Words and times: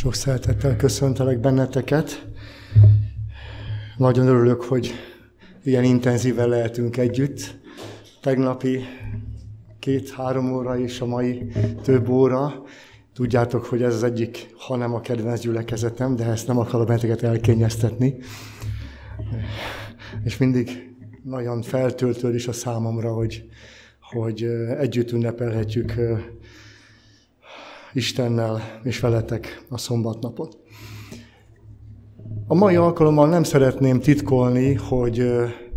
Sok 0.00 0.14
szeretettel 0.14 0.76
köszöntelek 0.76 1.40
benneteket. 1.40 2.26
Nagyon 3.96 4.26
örülök, 4.26 4.62
hogy 4.62 4.92
ilyen 5.64 5.84
intenzíven 5.84 6.48
lehetünk 6.48 6.96
együtt. 6.96 7.58
Tegnapi 8.20 8.80
két-három 9.78 10.52
óra 10.52 10.78
és 10.78 11.00
a 11.00 11.06
mai 11.06 11.52
több 11.82 12.08
óra. 12.08 12.62
Tudjátok, 13.14 13.64
hogy 13.64 13.82
ez 13.82 13.94
az 13.94 14.02
egyik, 14.02 14.54
ha 14.58 14.76
nem 14.76 14.94
a 14.94 15.00
kedvenc 15.00 15.40
gyülekezetem, 15.40 16.16
de 16.16 16.24
ezt 16.24 16.46
nem 16.46 16.58
akarom 16.58 16.86
benneteket 16.86 17.22
elkényeztetni. 17.22 18.16
És 20.24 20.36
mindig 20.36 20.94
nagyon 21.24 21.62
feltöltő 21.62 22.34
is 22.34 22.48
a 22.48 22.52
számomra, 22.52 23.12
hogy, 23.12 23.48
hogy 24.00 24.42
együtt 24.78 25.12
ünnepelhetjük 25.12 25.94
Istennel 27.92 28.80
és 28.82 29.00
veletek 29.00 29.64
a 29.68 29.78
szombatnapot. 29.78 30.58
A 32.46 32.54
mai 32.54 32.76
alkalommal 32.76 33.28
nem 33.28 33.42
szeretném 33.42 34.00
titkolni, 34.00 34.74
hogy 34.74 35.30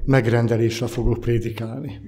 megrendelésre 0.05 0.87
fogok 0.87 1.19
prédikálni. 1.19 2.01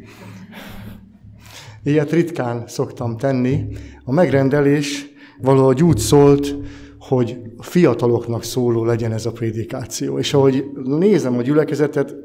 Ilyet 1.84 2.12
ritkán 2.12 2.64
szoktam 2.68 3.18
tenni. 3.18 3.66
A 4.04 4.12
megrendelés 4.12 5.06
valahogy 5.42 5.84
úgy 5.84 5.98
szólt, 5.98 6.56
hogy 7.00 7.40
fiataloknak 7.60 8.44
szóló 8.44 8.84
legyen 8.86 9.12
ez 9.12 9.26
a 9.26 9.32
prédikáció. 9.32 10.20
És 10.20 10.34
ahogy 10.34 10.66
nézem 10.84 11.38
a 11.38 11.42
gyülekezetet, 11.42 12.16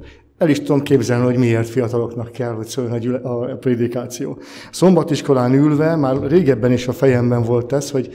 el 0.41 0.49
is 0.49 0.61
tudom 0.61 0.83
képzelni, 0.83 1.25
hogy 1.25 1.37
miért 1.37 1.69
fiataloknak 1.69 2.33
kell, 2.33 2.53
hogy 2.53 2.67
szóljon 2.67 3.15
a, 3.15 3.57
prédikáció. 3.57 4.39
Szombatiskolán 4.71 5.55
ülve, 5.55 5.97
már 5.97 6.17
régebben 6.29 6.73
is 6.73 6.89
a 6.89 6.93
fejemben 6.93 7.43
volt 7.43 7.73
ez, 7.73 7.91
hogy 7.91 8.11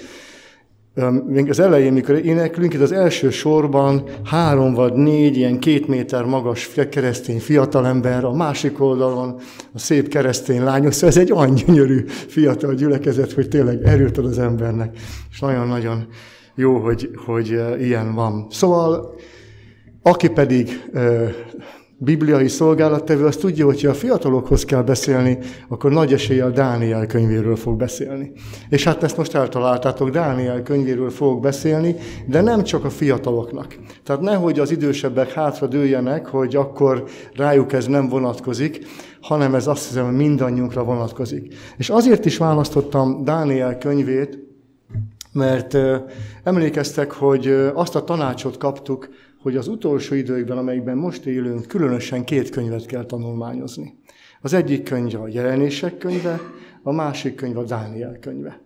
még 1.26 1.50
az 1.50 1.60
elején, 1.60 1.94
mikor 1.94 2.16
éneklünk, 2.16 2.74
itt 2.74 2.82
az 2.82 2.92
első 2.92 3.30
sorban 3.30 4.04
három 4.24 4.74
vagy 4.74 4.94
négy 4.94 5.38
ilyen 5.38 5.60
két 5.60 5.88
méter 5.88 6.24
magas 6.24 6.70
keresztény 6.90 7.40
fiatalember, 7.40 8.24
a 8.24 8.34
másik 8.34 8.82
oldalon 8.82 9.40
a 9.74 9.80
szép 9.80 10.08
keresztény 10.08 10.64
lányok, 10.64 10.92
szóval 10.92 11.10
ez 11.10 11.18
egy 11.18 11.32
olyan 11.32 11.54
gyönyörű 11.54 12.04
fiatal 12.08 12.74
gyülekezet, 12.74 13.32
hogy 13.32 13.48
tényleg 13.48 13.84
erőt 13.84 14.18
ad 14.18 14.26
az 14.26 14.40
embernek, 14.40 14.98
és 15.32 15.40
nagyon-nagyon 15.40 16.08
jó, 16.56 16.78
hogy, 16.78 17.10
hogy 17.26 17.60
ilyen 17.80 18.14
van. 18.14 18.48
Szóval, 18.50 19.16
aki 20.02 20.30
pedig 20.30 20.90
bibliai 21.98 22.48
szolgálattevő, 22.48 23.26
az 23.26 23.36
tudja, 23.36 23.66
hogy 23.66 23.82
ha 23.82 23.90
a 23.90 23.94
fiatalokhoz 23.94 24.66
kell 24.66 24.82
beszélni, 24.82 25.38
akkor 25.68 25.92
nagy 25.92 26.14
eséllyel 26.14 26.52
Dániel 26.52 27.06
könyvéről 27.06 27.56
fog 27.56 27.78
beszélni. 27.78 28.32
És 28.70 28.84
hát 28.84 29.04
ezt 29.04 29.18
most 29.18 29.36
eltaláltátok, 29.36 30.10
Dániel 30.10 30.62
könyvéről 30.62 31.10
fogok 31.10 31.42
beszélni, 31.42 31.96
de 32.28 32.42
nem 32.42 32.64
csak 32.64 32.86
a 32.86 32.90
fiataloknak. 32.90 33.76
Tehát 34.04 34.22
nehogy 34.22 34.60
az 34.60 34.72
idősebbek 34.72 35.32
hátra 35.32 35.68
dőljenek, 35.68 36.28
hogy 36.28 36.56
akkor 36.56 37.04
rájuk 37.34 37.74
ez 37.74 37.86
nem 37.86 38.10
vonatkozik, 38.10 38.86
hanem 39.22 39.56
ez 39.56 39.68
azt 39.68 39.88
hiszem, 39.88 40.06
hogy 40.06 40.16
mindannyiunkra 40.16 40.84
vonatkozik. 40.84 41.54
És 41.78 41.90
azért 41.90 42.26
is 42.26 42.38
választottam 42.38 43.24
Dániel 43.24 43.78
könyvét, 43.78 44.40
mert 45.32 45.78
emlékeztek, 46.44 47.12
hogy 47.12 47.48
azt 47.74 47.96
a 47.96 48.04
tanácsot 48.04 48.58
kaptuk, 48.58 49.10
hogy 49.46 49.56
az 49.56 49.68
utolsó 49.68 50.16
időkben, 50.16 50.58
amelyikben 50.58 50.98
most 50.98 51.26
élünk, 51.26 51.68
különösen 51.68 52.24
két 52.24 52.50
könyvet 52.50 52.86
kell 52.86 53.06
tanulmányozni. 53.06 53.98
Az 54.42 54.54
egyik 54.54 54.84
könyv 54.84 55.22
a 55.22 55.28
jelenések 55.28 55.98
könyve, 55.98 56.40
a 56.84 56.92
másik 56.92 57.36
könyv 57.36 57.58
a 57.58 57.64
Dániel 57.64 58.18
könyve. 58.20 58.62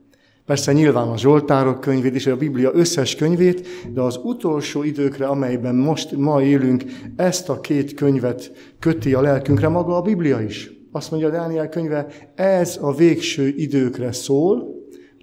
Persze 0.45 0.73
nyilván 0.73 1.07
a 1.07 1.17
Zsoltárok 1.17 1.79
könyvét 1.79 2.15
és 2.15 2.27
a 2.27 2.37
Biblia 2.37 2.71
összes 2.73 3.15
könyvét, 3.15 3.67
de 3.93 4.01
az 4.01 4.19
utolsó 4.23 4.83
időkre, 4.83 5.27
amelyben 5.27 5.75
most 5.75 6.11
ma 6.11 6.41
élünk, 6.41 6.83
ezt 7.15 7.49
a 7.49 7.61
két 7.61 7.93
könyvet 7.93 8.51
köti 8.79 9.13
a 9.13 9.21
lelkünkre 9.21 9.67
maga 9.67 9.95
a 9.95 10.01
Biblia 10.01 10.41
is. 10.41 10.71
Azt 10.91 11.11
mondja 11.11 11.29
a 11.29 11.31
Dániel 11.31 11.69
könyve, 11.69 12.07
ez 12.35 12.77
a 12.81 12.93
végső 12.93 13.47
időkre 13.47 14.11
szól, 14.11 14.75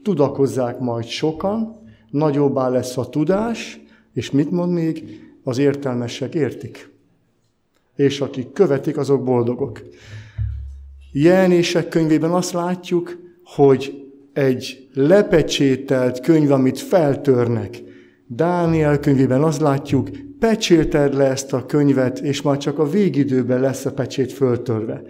tudakozzák 0.03 0.79
majd 0.79 1.05
sokan, 1.05 1.77
nagyobbá 2.11 2.69
lesz 2.69 2.97
a 2.97 3.09
tudás, 3.09 3.81
és 4.13 4.31
mit 4.31 4.51
mond 4.51 4.73
még? 4.73 5.25
Az 5.47 5.59
értelmesek 5.59 6.35
értik. 6.35 6.91
És 7.97 8.21
akik 8.21 8.53
követik, 8.53 8.97
azok 8.97 9.25
boldogok. 9.25 9.83
Jelenések 11.13 11.89
könyvében 11.89 12.31
azt 12.31 12.53
látjuk, 12.53 13.17
hogy 13.45 14.11
egy 14.33 14.89
lepecsételt 14.95 16.21
könyv, 16.21 16.51
amit 16.51 16.79
feltörnek. 16.79 17.83
Dániel 18.27 19.01
könyvében 19.01 19.43
azt 19.43 19.61
látjuk, 19.61 20.09
pecséted 20.39 21.15
le 21.15 21.25
ezt 21.25 21.53
a 21.53 21.67
könyvet, 21.67 22.19
és 22.19 22.43
már 22.43 22.57
csak 22.57 22.79
a 22.79 22.91
végidőben 22.91 23.61
lesz 23.61 23.85
a 23.85 23.93
pecsét 23.93 24.33
föltörve. 24.33 25.03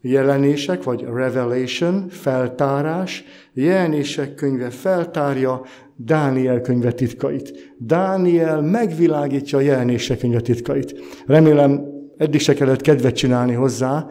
Jelenések, 0.00 0.82
vagy 0.82 1.02
revelation, 1.02 2.08
feltárás, 2.08 3.24
jelenések 3.52 4.34
könyve 4.34 4.70
feltárja 4.70 5.62
Dániel 6.00 6.60
könyve 6.60 6.92
titkait. 6.92 7.74
Dániel 7.78 8.60
megvilágítja 8.60 9.58
a 9.58 9.60
jelenések 9.60 10.18
könyve 10.18 10.40
titkait. 10.40 10.94
Remélem, 11.26 11.84
eddig 12.16 12.40
se 12.40 12.54
kellett 12.54 12.80
kedvet 12.80 13.14
csinálni 13.14 13.52
hozzá, 13.52 14.06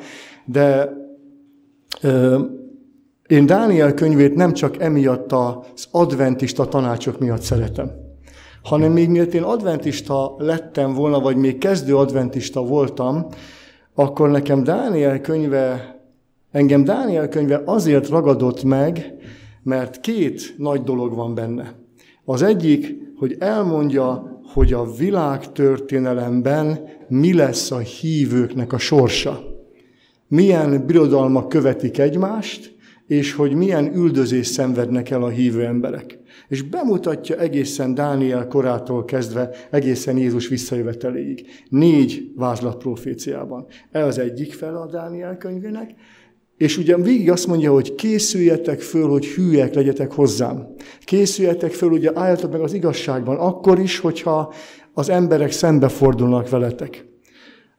de 0.45 0.93
ö, 2.01 2.39
én 3.27 3.45
Dániel 3.45 3.93
könyvét 3.93 4.35
nem 4.35 4.53
csak 4.53 4.81
emiatt 4.81 5.31
az 5.31 5.87
adventista 5.91 6.67
tanácsok 6.67 7.19
miatt 7.19 7.41
szeretem, 7.41 7.91
hanem 8.63 8.91
még 8.91 9.09
miért 9.09 9.33
én 9.33 9.43
adventista 9.43 10.35
lettem 10.37 10.93
volna, 10.93 11.19
vagy 11.19 11.35
még 11.35 11.57
kezdő 11.57 11.97
adventista 11.97 12.61
voltam, 12.61 13.27
akkor 13.95 14.29
nekem 14.29 14.63
Dániel 14.63 15.21
könyve, 15.21 15.95
engem 16.51 16.83
Dániel 16.83 17.27
könyve 17.27 17.61
azért 17.65 18.09
ragadott 18.09 18.63
meg, 18.63 19.15
mert 19.67 19.99
két 19.99 20.53
nagy 20.57 20.81
dolog 20.81 21.15
van 21.15 21.35
benne. 21.35 21.75
Az 22.25 22.41
egyik, 22.41 22.95
hogy 23.15 23.35
elmondja, 23.39 24.39
hogy 24.53 24.73
a 24.73 24.91
világtörténelemben 24.91 26.79
mi 27.07 27.33
lesz 27.33 27.71
a 27.71 27.77
hívőknek 27.77 28.73
a 28.73 28.77
sorsa. 28.77 29.43
Milyen 30.27 30.85
birodalmak 30.85 31.49
követik 31.49 31.97
egymást, 31.97 32.75
és 33.07 33.33
hogy 33.33 33.53
milyen 33.53 33.95
üldözés 33.95 34.47
szenvednek 34.47 35.09
el 35.09 35.23
a 35.23 35.29
hívő 35.29 35.65
emberek. 35.65 36.19
És 36.47 36.61
bemutatja 36.61 37.37
egészen 37.37 37.93
Dániel 37.93 38.47
korától 38.47 39.05
kezdve, 39.05 39.49
egészen 39.71 40.17
Jézus 40.17 40.47
visszajöveteléig. 40.47 41.45
Négy 41.69 42.31
vázlat 42.35 42.77
proféciában. 42.77 43.65
Ez 43.91 44.05
az 44.05 44.19
egyik 44.19 44.53
fel 44.53 44.75
a 44.75 44.87
Dániel 44.87 45.37
könyvének, 45.37 45.95
és 46.57 46.77
ugye 46.77 46.97
végig 46.97 47.31
azt 47.31 47.47
mondja, 47.47 47.71
hogy 47.71 47.95
készüljetek 47.95 48.81
föl, 48.81 49.09
hogy 49.09 49.25
hűek 49.25 49.73
legyetek 49.73 50.11
hozzám. 50.11 50.67
Készüljetek 50.99 51.71
föl, 51.71 51.91
ugye 51.91 52.11
álljatok 52.13 52.51
meg 52.51 52.61
az 52.61 52.73
igazságban, 52.73 53.37
akkor 53.37 53.79
is, 53.79 53.99
hogyha 53.99 54.53
az 54.93 55.09
emberek 55.09 55.51
szembefordulnak 55.51 56.49
veletek. 56.49 57.05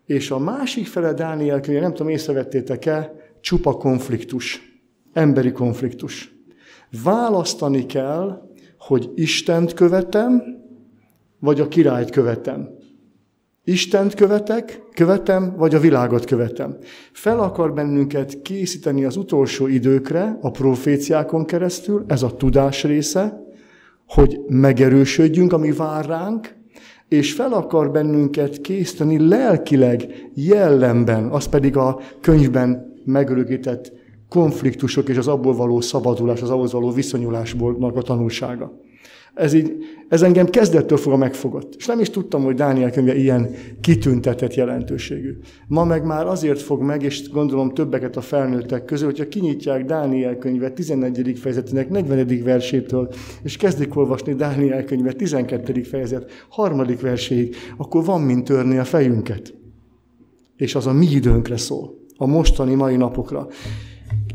És 0.06 0.30
a 0.30 0.38
másik 0.38 0.86
fele 0.86 1.12
Dániel 1.12 1.60
könyve, 1.60 1.80
nem 1.80 1.94
tudom, 1.94 2.12
észrevettétek-e, 2.12 3.12
csupa 3.40 3.72
konfliktus, 3.72 4.62
emberi 5.12 5.52
konfliktus. 5.52 6.32
Választani 7.02 7.86
kell, 7.86 8.48
hogy 8.78 9.10
Istent 9.14 9.74
követem, 9.74 10.42
vagy 11.38 11.60
a 11.60 11.68
királyt 11.68 12.10
követem. 12.10 12.77
Istent 13.68 14.14
követek, 14.14 14.82
követem, 14.94 15.54
vagy 15.56 15.74
a 15.74 15.80
világot 15.80 16.24
követem. 16.24 16.76
Fel 17.12 17.40
akar 17.40 17.72
bennünket 17.72 18.42
készíteni 18.42 19.04
az 19.04 19.16
utolsó 19.16 19.66
időkre, 19.66 20.38
a 20.40 20.50
proféciákon 20.50 21.44
keresztül, 21.44 22.04
ez 22.06 22.22
a 22.22 22.36
tudás 22.36 22.84
része, 22.84 23.40
hogy 24.06 24.40
megerősödjünk, 24.46 25.52
ami 25.52 25.72
vár 25.72 26.06
ránk, 26.06 26.54
és 27.08 27.32
fel 27.32 27.52
akar 27.52 27.90
bennünket 27.90 28.60
készíteni 28.60 29.28
lelkileg, 29.28 30.30
jellemben, 30.34 31.28
az 31.28 31.46
pedig 31.46 31.76
a 31.76 32.00
könyvben 32.20 32.94
megörökített 33.04 33.92
konfliktusok 34.28 35.08
és 35.08 35.16
az 35.16 35.28
abból 35.28 35.54
való 35.54 35.80
szabadulás, 35.80 36.42
az 36.42 36.50
ahhoz 36.50 36.72
való 36.72 36.90
viszonyulásból 36.90 37.92
a 37.94 38.02
tanulsága. 38.02 38.72
Ez, 39.34 39.52
így, 39.52 39.72
ez 40.08 40.22
engem 40.22 40.46
kezdettől 40.46 40.98
fogva 40.98 41.18
megfogott. 41.18 41.74
És 41.78 41.86
nem 41.86 42.00
is 42.00 42.10
tudtam, 42.10 42.42
hogy 42.42 42.54
Dániel 42.54 42.90
könyve 42.90 43.16
ilyen 43.16 43.50
kitüntetett 43.80 44.54
jelentőségű. 44.54 45.38
Ma 45.66 45.84
meg 45.84 46.04
már 46.04 46.26
azért 46.26 46.60
fog 46.60 46.82
meg, 46.82 47.02
és 47.02 47.30
gondolom 47.30 47.74
többeket 47.74 48.16
a 48.16 48.20
felnőttek 48.20 48.84
közül, 48.84 49.06
hogyha 49.06 49.28
kinyitják 49.28 49.84
Dániel 49.84 50.36
könyve 50.36 50.70
11. 50.70 51.38
fejezetének 51.38 51.88
40. 51.88 52.42
versétől, 52.44 53.08
és 53.42 53.56
kezdik 53.56 53.96
olvasni 53.96 54.34
Dániel 54.34 54.84
könyve 54.84 55.12
12. 55.12 55.82
fejezet 55.82 56.30
3. 56.56 56.82
verséig, 57.00 57.56
akkor 57.76 58.04
van 58.04 58.20
mint 58.20 58.44
törni 58.44 58.78
a 58.78 58.84
fejünket. 58.84 59.54
És 60.56 60.74
az 60.74 60.86
a 60.86 60.92
mi 60.92 61.06
időnkre 61.06 61.56
szól, 61.56 61.94
a 62.16 62.26
mostani 62.26 62.74
mai 62.74 62.96
napokra. 62.96 63.48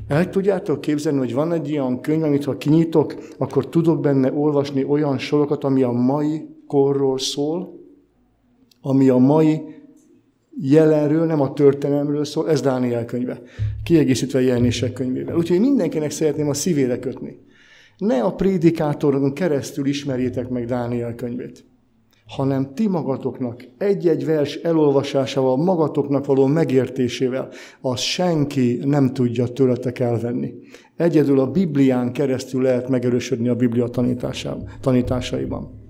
El 0.07 0.29
tudjátok 0.29 0.81
képzelni, 0.81 1.17
hogy 1.17 1.33
van 1.33 1.53
egy 1.53 1.69
ilyen 1.69 2.01
könyv, 2.01 2.23
amit 2.23 2.43
ha 2.43 2.57
kinyitok, 2.57 3.15
akkor 3.37 3.69
tudok 3.69 4.01
benne 4.01 4.33
olvasni 4.33 4.83
olyan 4.83 5.17
sorokat, 5.17 5.63
ami 5.63 5.83
a 5.83 5.91
mai 5.91 6.45
korról 6.67 7.19
szól, 7.19 7.79
ami 8.81 9.09
a 9.09 9.17
mai 9.17 9.61
jelenről, 10.61 11.25
nem 11.25 11.41
a 11.41 11.53
történelemről 11.53 12.25
szól, 12.25 12.49
ez 12.49 12.61
Dániel 12.61 13.05
könyve, 13.05 13.41
kiegészítve 13.83 14.41
jelenések 14.41 14.93
könyvével. 14.93 15.35
Úgyhogy 15.35 15.59
mindenkinek 15.59 16.11
szeretném 16.11 16.49
a 16.49 16.53
szívére 16.53 16.99
kötni. 16.99 17.39
Ne 17.97 18.21
a 18.21 18.33
prédikátoron 18.33 19.33
keresztül 19.33 19.85
ismerjétek 19.85 20.49
meg 20.49 20.65
Dániel 20.65 21.15
könyvét, 21.15 21.65
hanem 22.27 22.73
ti 22.73 22.87
magatoknak, 22.87 23.63
egy-egy 23.77 24.25
vers 24.25 24.55
elolvasásával, 24.55 25.57
magatoknak 25.57 26.25
való 26.25 26.45
megértésével, 26.45 27.49
az 27.81 27.99
senki 27.99 28.79
nem 28.85 29.13
tudja 29.13 29.47
tőletek 29.47 29.99
elvenni. 29.99 30.53
Egyedül 30.95 31.39
a 31.39 31.51
Biblián 31.51 32.13
keresztül 32.13 32.61
lehet 32.61 32.89
megerősödni 32.89 33.47
a 33.47 33.55
Biblia 33.55 33.87
tanításaiban. 34.81 35.81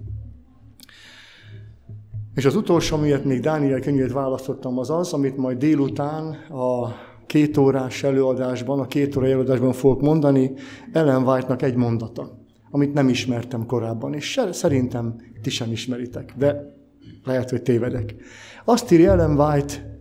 És 2.35 2.45
az 2.45 2.55
utolsó, 2.55 2.95
amiért 2.95 3.25
még 3.25 3.39
Dániel 3.39 3.79
könyvét 3.79 4.11
választottam, 4.11 4.77
az 4.77 4.89
az, 4.89 5.13
amit 5.13 5.37
majd 5.37 5.57
délután 5.57 6.25
a 6.49 6.93
két 7.25 7.57
órás 7.57 8.03
előadásban, 8.03 8.79
a 8.79 8.85
két 8.85 9.15
óra 9.15 9.25
előadásban 9.25 9.73
fogok 9.73 10.01
mondani, 10.01 10.51
Ellen 10.91 11.23
White-nak 11.23 11.61
egy 11.61 11.75
mondata, 11.75 12.42
amit 12.73 12.93
nem 12.93 13.09
ismertem 13.09 13.65
korábban, 13.65 14.13
és 14.13 14.41
szerintem 14.51 15.15
ti 15.41 15.49
sem 15.49 15.71
ismeritek, 15.71 16.33
de 16.37 16.75
lehet, 17.23 17.49
hogy 17.49 17.61
tévedek. 17.61 18.15
Azt 18.65 18.91
írja 18.91 19.11
Ellen 19.11 19.39
White, 19.39 19.97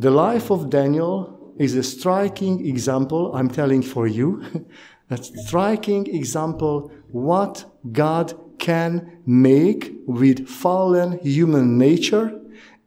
The 0.00 0.10
life 0.10 0.52
of 0.52 0.68
Daniel 0.68 1.38
is 1.56 1.74
a 1.74 1.82
striking 1.82 2.66
example, 2.66 3.30
I'm 3.34 3.48
telling 3.48 3.82
for 3.82 4.08
you, 4.08 4.40
a 5.10 5.16
striking 5.16 6.08
example 6.08 6.90
what 7.12 7.66
God 7.92 8.34
can 8.58 9.20
make 9.24 9.92
with 10.06 10.46
fallen 10.46 11.18
human 11.22 11.78
nature 11.78 12.40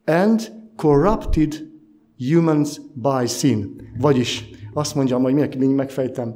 and 0.06 0.52
corrupted 0.76 1.72
humans 2.18 2.80
by 2.94 3.28
sin. 3.28 3.82
Vagyis 4.00 4.50
azt 4.74 4.96
mondjam, 4.96 5.24
hogy 5.24 5.34
még 5.58 5.70
megfejtem. 5.70 6.36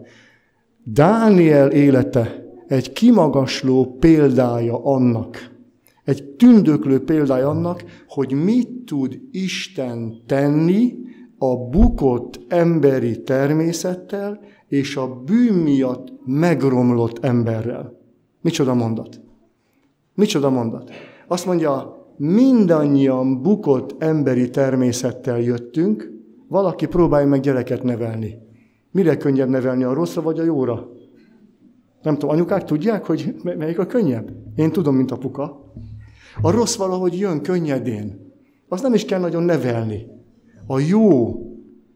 Dániel 0.83 1.71
élete 1.71 2.43
egy 2.67 2.91
kimagasló 2.91 3.95
példája 3.99 4.83
annak, 4.83 5.51
egy 6.03 6.23
tündöklő 6.23 7.03
példája 7.03 7.49
annak, 7.49 7.83
hogy 8.07 8.33
mit 8.33 8.69
tud 8.85 9.19
Isten 9.31 10.21
tenni 10.25 10.93
a 11.37 11.55
bukott 11.55 12.39
emberi 12.47 13.23
természettel 13.23 14.39
és 14.67 14.95
a 14.95 15.21
bűn 15.25 15.53
miatt 15.53 16.07
megromlott 16.25 17.25
emberrel. 17.25 17.99
Micsoda 18.41 18.73
mondat? 18.73 19.21
Micsoda 20.13 20.49
mondat? 20.49 20.91
Azt 21.27 21.45
mondja, 21.45 21.95
mindannyian 22.17 23.41
bukott 23.41 24.03
emberi 24.03 24.49
természettel 24.49 25.39
jöttünk, 25.39 26.11
valaki 26.47 26.85
próbálja 26.85 27.27
meg 27.27 27.39
gyereket 27.39 27.83
nevelni. 27.83 28.49
Mire 28.91 29.17
könnyebb 29.17 29.49
nevelni, 29.49 29.83
a 29.83 29.93
rosszra 29.93 30.21
vagy 30.21 30.39
a 30.39 30.43
jóra? 30.43 30.89
Nem 32.01 32.13
tudom, 32.13 32.29
anyukák 32.29 32.63
tudják, 32.63 33.05
hogy 33.05 33.35
melyik 33.43 33.79
a 33.79 33.85
könnyebb? 33.85 34.31
Én 34.55 34.71
tudom, 34.71 34.95
mint 34.95 35.11
apuka. 35.11 35.73
A 36.41 36.51
rossz 36.51 36.75
valahogy 36.75 37.19
jön 37.19 37.41
könnyedén. 37.41 38.33
Az 38.67 38.81
nem 38.81 38.93
is 38.93 39.05
kell 39.05 39.19
nagyon 39.19 39.43
nevelni. 39.43 40.07
A 40.67 40.79
jó 40.79 41.35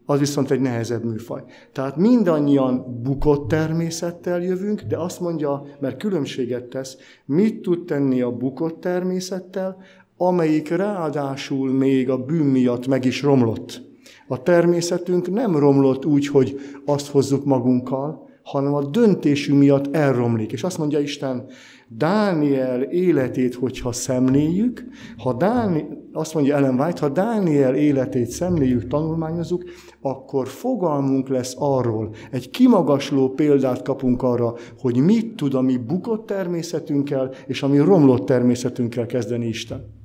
az 0.06 0.18
viszont 0.18 0.50
egy 0.50 0.60
nehezebb 0.60 1.04
műfaj. 1.04 1.44
Tehát 1.72 1.96
mindannyian 1.96 3.02
bukott 3.02 3.48
természettel 3.48 4.42
jövünk, 4.42 4.80
de 4.80 4.98
azt 4.98 5.20
mondja, 5.20 5.66
mert 5.80 5.98
különbséget 5.98 6.64
tesz, 6.64 6.96
mit 7.24 7.60
tud 7.60 7.84
tenni 7.84 8.20
a 8.20 8.36
bukott 8.36 8.80
természettel, 8.80 9.76
amelyik 10.16 10.68
ráadásul 10.68 11.72
még 11.72 12.10
a 12.10 12.24
bűn 12.24 12.46
miatt 12.46 12.86
meg 12.86 13.04
is 13.04 13.22
romlott. 13.22 13.82
A 14.28 14.42
természetünk 14.42 15.30
nem 15.30 15.56
romlott 15.56 16.04
úgy, 16.04 16.26
hogy 16.26 16.60
azt 16.84 17.06
hozzuk 17.06 17.44
magunkkal, 17.44 18.28
hanem 18.42 18.74
a 18.74 18.84
döntésünk 18.84 19.58
miatt 19.58 19.94
elromlik. 19.94 20.52
És 20.52 20.62
azt 20.62 20.78
mondja 20.78 20.98
Isten, 20.98 21.46
Dániel 21.88 22.82
életét, 22.82 23.54
hogyha 23.54 23.92
szemléljük, 23.92 24.84
ha 25.16 25.32
Dáni, 25.32 25.84
azt 26.12 26.34
mondja 26.34 26.56
Ellen 26.56 26.80
White, 26.80 27.00
ha 27.00 27.08
Dániel 27.08 27.74
életét 27.74 28.28
szemléljük, 28.28 28.86
tanulmányozunk, 28.86 29.64
akkor 30.00 30.48
fogalmunk 30.48 31.28
lesz 31.28 31.54
arról, 31.58 32.10
egy 32.30 32.50
kimagasló 32.50 33.28
példát 33.28 33.82
kapunk 33.82 34.22
arra, 34.22 34.54
hogy 34.80 34.96
mit 34.96 35.36
tud 35.36 35.54
a 35.54 35.60
mi 35.60 35.76
bukott 35.76 36.26
természetünkkel, 36.26 37.30
és 37.46 37.62
a 37.62 37.68
mi 37.68 37.78
romlott 37.78 38.26
természetünkkel 38.26 39.06
kezdeni 39.06 39.46
Isten. 39.46 39.95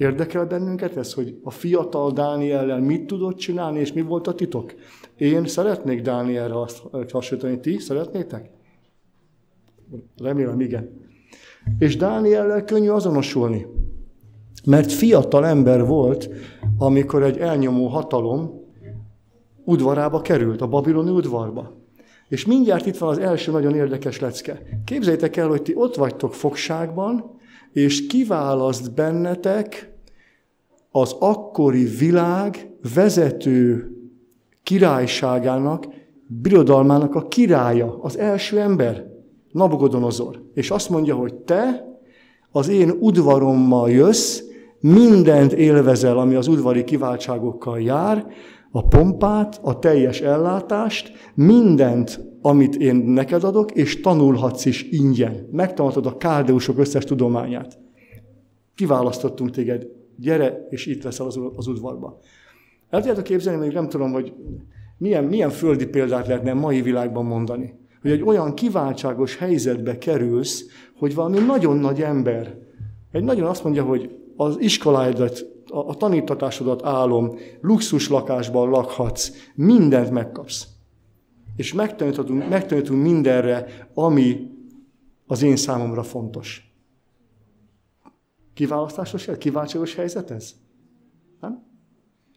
Érdekel 0.00 0.46
bennünket 0.46 0.96
ez, 0.96 1.12
hogy 1.12 1.38
a 1.42 1.50
fiatal 1.50 2.12
Dániellel 2.12 2.80
mit 2.80 3.06
tudott 3.06 3.36
csinálni, 3.36 3.78
és 3.78 3.92
mi 3.92 4.00
volt 4.00 4.26
a 4.26 4.34
titok? 4.34 4.74
Én 5.16 5.46
szeretnék 5.46 6.02
Dánielre 6.02 6.54
hasonlítani, 7.12 7.60
ti 7.60 7.78
szeretnétek? 7.78 8.50
Remélem, 10.16 10.60
igen. 10.60 10.88
És 11.78 11.96
Dániellel 11.96 12.64
könnyű 12.64 12.88
azonosulni. 12.88 13.66
Mert 14.64 14.92
fiatal 14.92 15.46
ember 15.46 15.86
volt, 15.86 16.30
amikor 16.78 17.22
egy 17.22 17.38
elnyomó 17.38 17.86
hatalom 17.86 18.50
udvarába 19.64 20.20
került, 20.20 20.60
a 20.60 20.68
babiloni 20.68 21.10
udvarba. 21.10 21.76
És 22.28 22.46
mindjárt 22.46 22.86
itt 22.86 22.98
van 22.98 23.08
az 23.08 23.18
első 23.18 23.52
nagyon 23.52 23.74
érdekes 23.74 24.20
lecke. 24.20 24.62
Képzeljétek 24.84 25.36
el, 25.36 25.48
hogy 25.48 25.62
ti 25.62 25.72
ott 25.76 25.94
vagytok 25.94 26.34
fogságban, 26.34 27.38
és 27.72 28.06
kiválaszt 28.06 28.94
bennetek 28.94 29.92
az 30.90 31.16
akkori 31.18 31.84
világ 31.84 32.70
vezető 32.94 33.90
királyságának, 34.62 35.86
birodalmának 36.26 37.14
a 37.14 37.28
királya, 37.28 37.98
az 38.02 38.18
első 38.18 38.60
ember, 38.60 39.08
Nabukodonozor. 39.52 40.42
És 40.54 40.70
azt 40.70 40.90
mondja, 40.90 41.14
hogy 41.14 41.34
te 41.34 41.84
az 42.50 42.68
én 42.68 42.90
udvarommal 42.98 43.90
jössz, 43.90 44.40
mindent 44.80 45.52
élvezel, 45.52 46.18
ami 46.18 46.34
az 46.34 46.48
udvari 46.48 46.84
kiváltságokkal 46.84 47.80
jár, 47.80 48.26
a 48.70 48.86
pompát, 48.86 49.60
a 49.62 49.78
teljes 49.78 50.20
ellátást, 50.20 51.12
mindent, 51.34 52.20
amit 52.42 52.74
én 52.74 52.96
neked 52.96 53.44
adok, 53.44 53.70
és 53.70 54.00
tanulhatsz 54.00 54.64
is 54.64 54.82
ingyen. 54.82 55.48
Megtanultad 55.52 56.06
a 56.06 56.16
káldeusok 56.16 56.78
összes 56.78 57.04
tudományát. 57.04 57.78
Kiválasztottunk 58.74 59.50
téged, 59.50 59.86
gyere, 60.16 60.66
és 60.70 60.86
itt 60.86 61.02
leszel 61.02 61.26
az, 61.26 61.38
az 61.56 61.66
udvarba. 61.66 62.18
El 62.90 62.98
tudjátok 62.98 63.24
képzelni, 63.24 63.64
hogy 63.64 63.74
nem 63.74 63.88
tudom, 63.88 64.12
hogy 64.12 64.32
milyen, 64.98 65.24
milyen 65.24 65.50
földi 65.50 65.86
példát 65.86 66.26
lehetne 66.26 66.52
mai 66.52 66.82
világban 66.82 67.24
mondani. 67.24 67.78
Hogy 68.02 68.10
egy 68.10 68.22
olyan 68.22 68.54
kiváltságos 68.54 69.36
helyzetbe 69.36 69.98
kerülsz, 69.98 70.64
hogy 70.98 71.14
valami 71.14 71.38
nagyon 71.38 71.76
nagy 71.76 72.02
ember, 72.02 72.58
egy 73.10 73.24
nagyon 73.24 73.46
azt 73.46 73.64
mondja, 73.64 73.84
hogy 73.84 74.18
az 74.36 74.56
iskoláidat, 74.60 75.46
a 75.66 75.94
tanítatásodat 75.94 76.84
állom, 76.84 77.38
luxus 77.60 78.08
lakásban 78.08 78.68
lakhatsz, 78.68 79.30
mindent 79.54 80.10
megkapsz. 80.10 80.68
És 81.56 81.72
megtanítunk, 81.72 82.48
megtanítunk 82.48 83.02
mindenre, 83.02 83.66
ami 83.94 84.50
az 85.26 85.42
én 85.42 85.56
számomra 85.56 86.02
fontos. 86.02 86.74
Kiválasztásos, 88.54 89.28
kiváltságos 89.38 89.94
helyzet 89.94 90.30
ez? 90.30 90.54
Nem? 91.40 91.62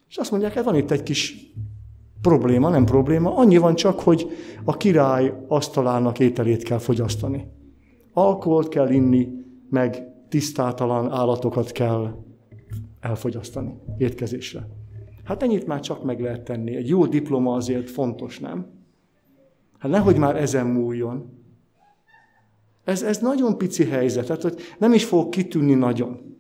És 0.10 0.18
azt 0.18 0.32
mondják, 0.32 0.53
hát 0.53 0.63
van 0.63 0.75
itt 0.75 0.92
egy 0.92 1.03
kis 1.03 1.51
probléma, 2.22 2.70
nem 2.70 2.86
probléma, 2.86 3.36
annyi 3.36 3.58
van 3.58 3.75
csak, 3.75 4.00
hogy 4.00 4.27
a 4.63 4.77
király 4.77 5.34
asztalának 5.48 6.20
ételét 6.20 6.63
kell 6.63 6.77
fogyasztani. 6.77 7.48
Alkoholt 8.13 8.68
kell 8.68 8.89
inni, 8.89 9.27
meg 9.70 10.12
tisztátalan 10.34 11.12
állatokat 11.12 11.72
kell 11.72 12.24
elfogyasztani 13.00 13.74
étkezésre. 13.98 14.68
Hát 15.24 15.44
ennyit 15.44 15.68
már 15.68 15.80
csak 15.80 16.04
meg 16.04 16.20
lehet 16.20 16.44
tenni. 16.44 16.75
Egy 16.75 16.88
jó 16.88 17.06
diploma 17.06 17.56
azért 17.56 17.90
fontos, 17.90 18.40
nem? 18.40 18.66
Hát 19.78 19.92
nehogy 19.92 20.18
már 20.18 20.36
ezen 20.36 20.66
múljon. 20.66 21.30
Ez, 22.84 23.02
ez 23.02 23.18
nagyon 23.18 23.58
pici 23.58 23.86
helyzet, 23.86 24.25
tehát 24.25 24.42
hogy 24.42 24.62
nem 24.78 24.94
is 24.94 25.06
fog 25.06 25.30
kitűnni 25.30 25.74
nagyon. 25.74 26.38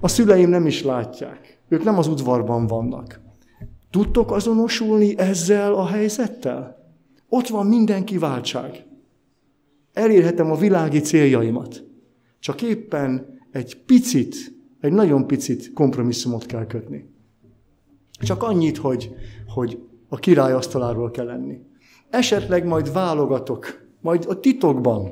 A 0.00 0.08
szüleim 0.08 0.48
nem 0.48 0.66
is 0.66 0.82
látják. 0.82 1.58
Ők 1.68 1.84
nem 1.84 1.98
az 1.98 2.06
udvarban 2.06 2.66
vannak. 2.66 3.20
Tudtok 3.90 4.32
azonosulni 4.32 5.18
ezzel 5.18 5.74
a 5.74 5.86
helyzettel? 5.86 6.92
Ott 7.28 7.48
van 7.48 7.66
minden 7.66 8.04
kiváltság. 8.04 8.84
Elérhetem 9.92 10.50
a 10.50 10.56
világi 10.56 11.00
céljaimat. 11.00 11.84
Csak 12.38 12.62
éppen 12.62 13.38
egy 13.50 13.76
picit, 13.84 14.34
egy 14.80 14.92
nagyon 14.92 15.26
picit 15.26 15.72
kompromisszumot 15.72 16.46
kell 16.46 16.66
kötni. 16.66 17.10
Csak 18.12 18.42
annyit, 18.42 18.76
hogy, 18.76 19.14
hogy 19.46 19.78
a 20.08 20.16
király 20.16 20.52
asztaláról 20.52 21.10
kell 21.10 21.26
lenni. 21.26 21.60
Esetleg 22.10 22.66
majd 22.66 22.92
válogatok, 22.92 23.86
majd 24.00 24.24
a 24.28 24.40
titokban, 24.40 25.10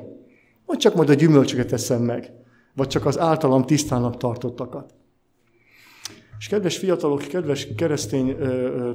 vagy 0.65 0.77
csak 0.77 0.95
majd 0.95 1.09
a 1.09 1.13
gyümölcsöket 1.13 1.71
eszem 1.71 2.01
meg, 2.01 2.31
vagy 2.75 2.87
csak 2.87 3.05
az 3.05 3.19
általam 3.19 3.65
tisztának 3.65 4.17
tartottakat. 4.17 4.93
És 6.39 6.47
kedves 6.47 6.77
fiatalok, 6.77 7.21
kedves 7.21 7.67
keresztény 7.75 8.35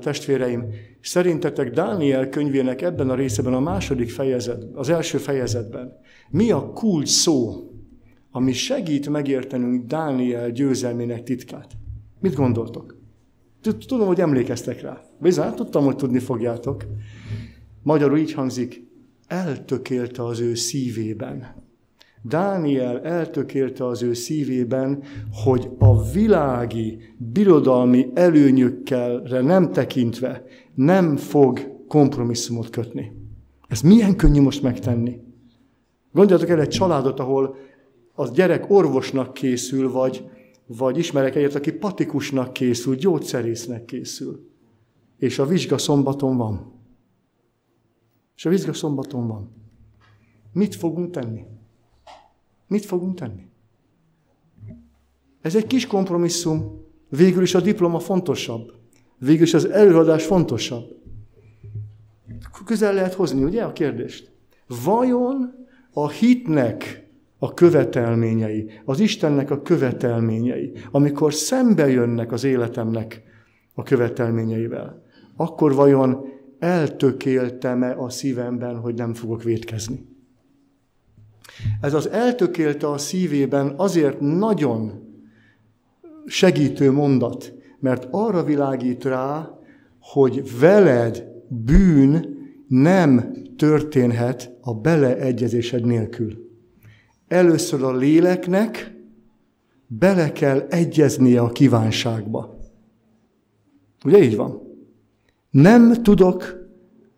testvéreim, 0.01 0.65
szerintetek 1.01 1.71
Dániel 1.71 2.29
könyvének 2.29 2.83
ebben 2.83 3.11
a 3.11 3.15
részében, 3.15 3.55
a 3.55 3.61
második 3.61 4.11
fejezet, 4.11 4.65
az 4.75 4.89
első 4.89 5.19
fejezetben, 5.19 5.93
mi 6.31 6.51
a 6.51 6.73
kulcs 6.73 7.09
szó, 7.09 7.69
ami 8.31 8.53
segít 8.53 9.09
megértenünk 9.09 9.87
Dániel 9.87 10.51
győzelmének 10.51 11.23
titkát? 11.23 11.73
Mit 12.21 12.35
gondoltok? 12.35 12.97
Tudom, 13.87 14.07
hogy 14.07 14.21
emlékeztek 14.21 14.81
rá. 14.81 15.03
Bizony, 15.21 15.55
tudtam, 15.55 15.85
hogy 15.85 15.97
tudni 15.97 16.19
fogjátok. 16.19 16.85
Magyarul 17.83 18.19
így 18.19 18.33
hangzik, 18.33 18.87
eltökélte 19.27 20.25
az 20.25 20.41
ő 20.41 20.55
szívében. 20.55 21.64
Dániel 22.27 23.01
eltökélte 23.01 23.87
az 23.87 24.03
ő 24.03 24.13
szívében, 24.13 25.03
hogy 25.45 25.71
a 25.79 26.03
világi, 26.03 26.99
birodalmi 27.33 28.11
előnyökkel 28.15 29.43
nem 29.43 29.73
tekintve 29.73 30.45
nem 30.75 31.17
fog 31.17 31.83
kompromisszumot 31.89 32.71
kötni. 32.71 33.13
Ez 33.69 33.81
milyen 33.81 34.17
könnyű 34.17 34.41
most 34.41 34.63
megtenni. 34.63 35.21
Gondoljatok 36.13 36.49
el 36.49 36.61
egy 36.61 36.69
családot, 36.69 37.21
ahol 37.21 37.57
az 38.15 38.33
gyerek 38.33 38.71
orvosnak 38.71 39.35
készül, 39.35 39.91
vagy, 39.91 40.31
vagy 40.67 40.99
ismerek 40.99 41.35
egyet, 41.35 41.55
aki 41.55 41.73
patikusnak 41.73 42.53
készül, 42.53 42.95
gyógyszerésznek 42.95 43.85
készül. 43.85 44.51
És 45.19 45.39
a 45.39 45.47
vizsga 45.47 45.79
szombaton 45.79 46.37
van. 46.37 46.73
És 48.37 48.47
a 48.47 48.51
vizsga 48.51 48.73
szombaton 48.73 49.27
van. 49.27 49.51
Mit 50.53 50.75
fogunk 50.75 51.11
tenni? 51.11 51.45
Mit 52.67 52.85
fogunk 52.85 53.15
tenni? 53.19 53.47
Ez 55.41 55.57
egy 55.57 55.67
kis 55.67 55.87
kompromisszum. 55.87 56.83
Végül 57.09 57.43
is 57.43 57.55
a 57.55 57.61
diploma 57.61 57.99
fontosabb. 57.99 58.73
Végül 59.19 59.43
is 59.43 59.55
az 59.55 59.65
előadás 59.65 60.27
fontosabb. 60.27 60.85
Közel 62.65 62.95
lehet 62.95 63.15
hozni, 63.15 63.45
ugye 63.45 63.63
a 63.63 63.73
kérdést? 63.73 64.33
Vajon 64.85 65.55
a 65.93 66.09
hitnek 66.09 67.09
a 67.39 67.55
követelményei, 67.55 68.71
az 68.85 69.01
Istennek 69.01 69.51
a 69.51 69.63
követelményei, 69.63 70.73
amikor 70.91 71.35
szembe 71.35 71.89
jönnek 71.89 72.33
az 72.33 72.45
életemnek 72.45 73.23
a 73.75 73.83
követelményeivel, 73.83 75.03
akkor 75.37 75.75
vajon 75.75 76.25
eltökéltem-e 76.59 77.97
a 77.99 78.11
szívemben, 78.11 78.79
hogy 78.79 78.95
nem 78.95 79.15
fogok 79.15 79.43
vétkezni? 79.43 80.14
Ez 81.81 81.95
az 81.95 82.09
eltökélte 82.09 82.91
a 82.91 82.99
szívében 82.99 83.75
azért 83.77 84.21
nagyon 84.21 85.03
segítő 86.27 86.91
mondat, 86.93 87.53
mert 87.81 88.09
arra 88.11 88.45
világít 88.45 89.05
rá, 89.05 89.59
hogy 90.01 90.59
veled 90.59 91.25
bűn 91.49 92.37
nem 92.69 93.33
történhet 93.57 94.57
a 94.61 94.75
beleegyezésed 94.75 95.85
nélkül. 95.85 96.51
Először 97.29 97.83
a 97.83 97.97
léleknek 97.97 98.95
bele 99.87 100.33
kell 100.33 100.67
egyeznie 100.71 101.41
a 101.41 101.49
kívánságba. 101.49 102.59
Ugye 104.05 104.23
így 104.23 104.37
van? 104.37 104.63
Nem 105.51 106.03
tudok 106.03 106.64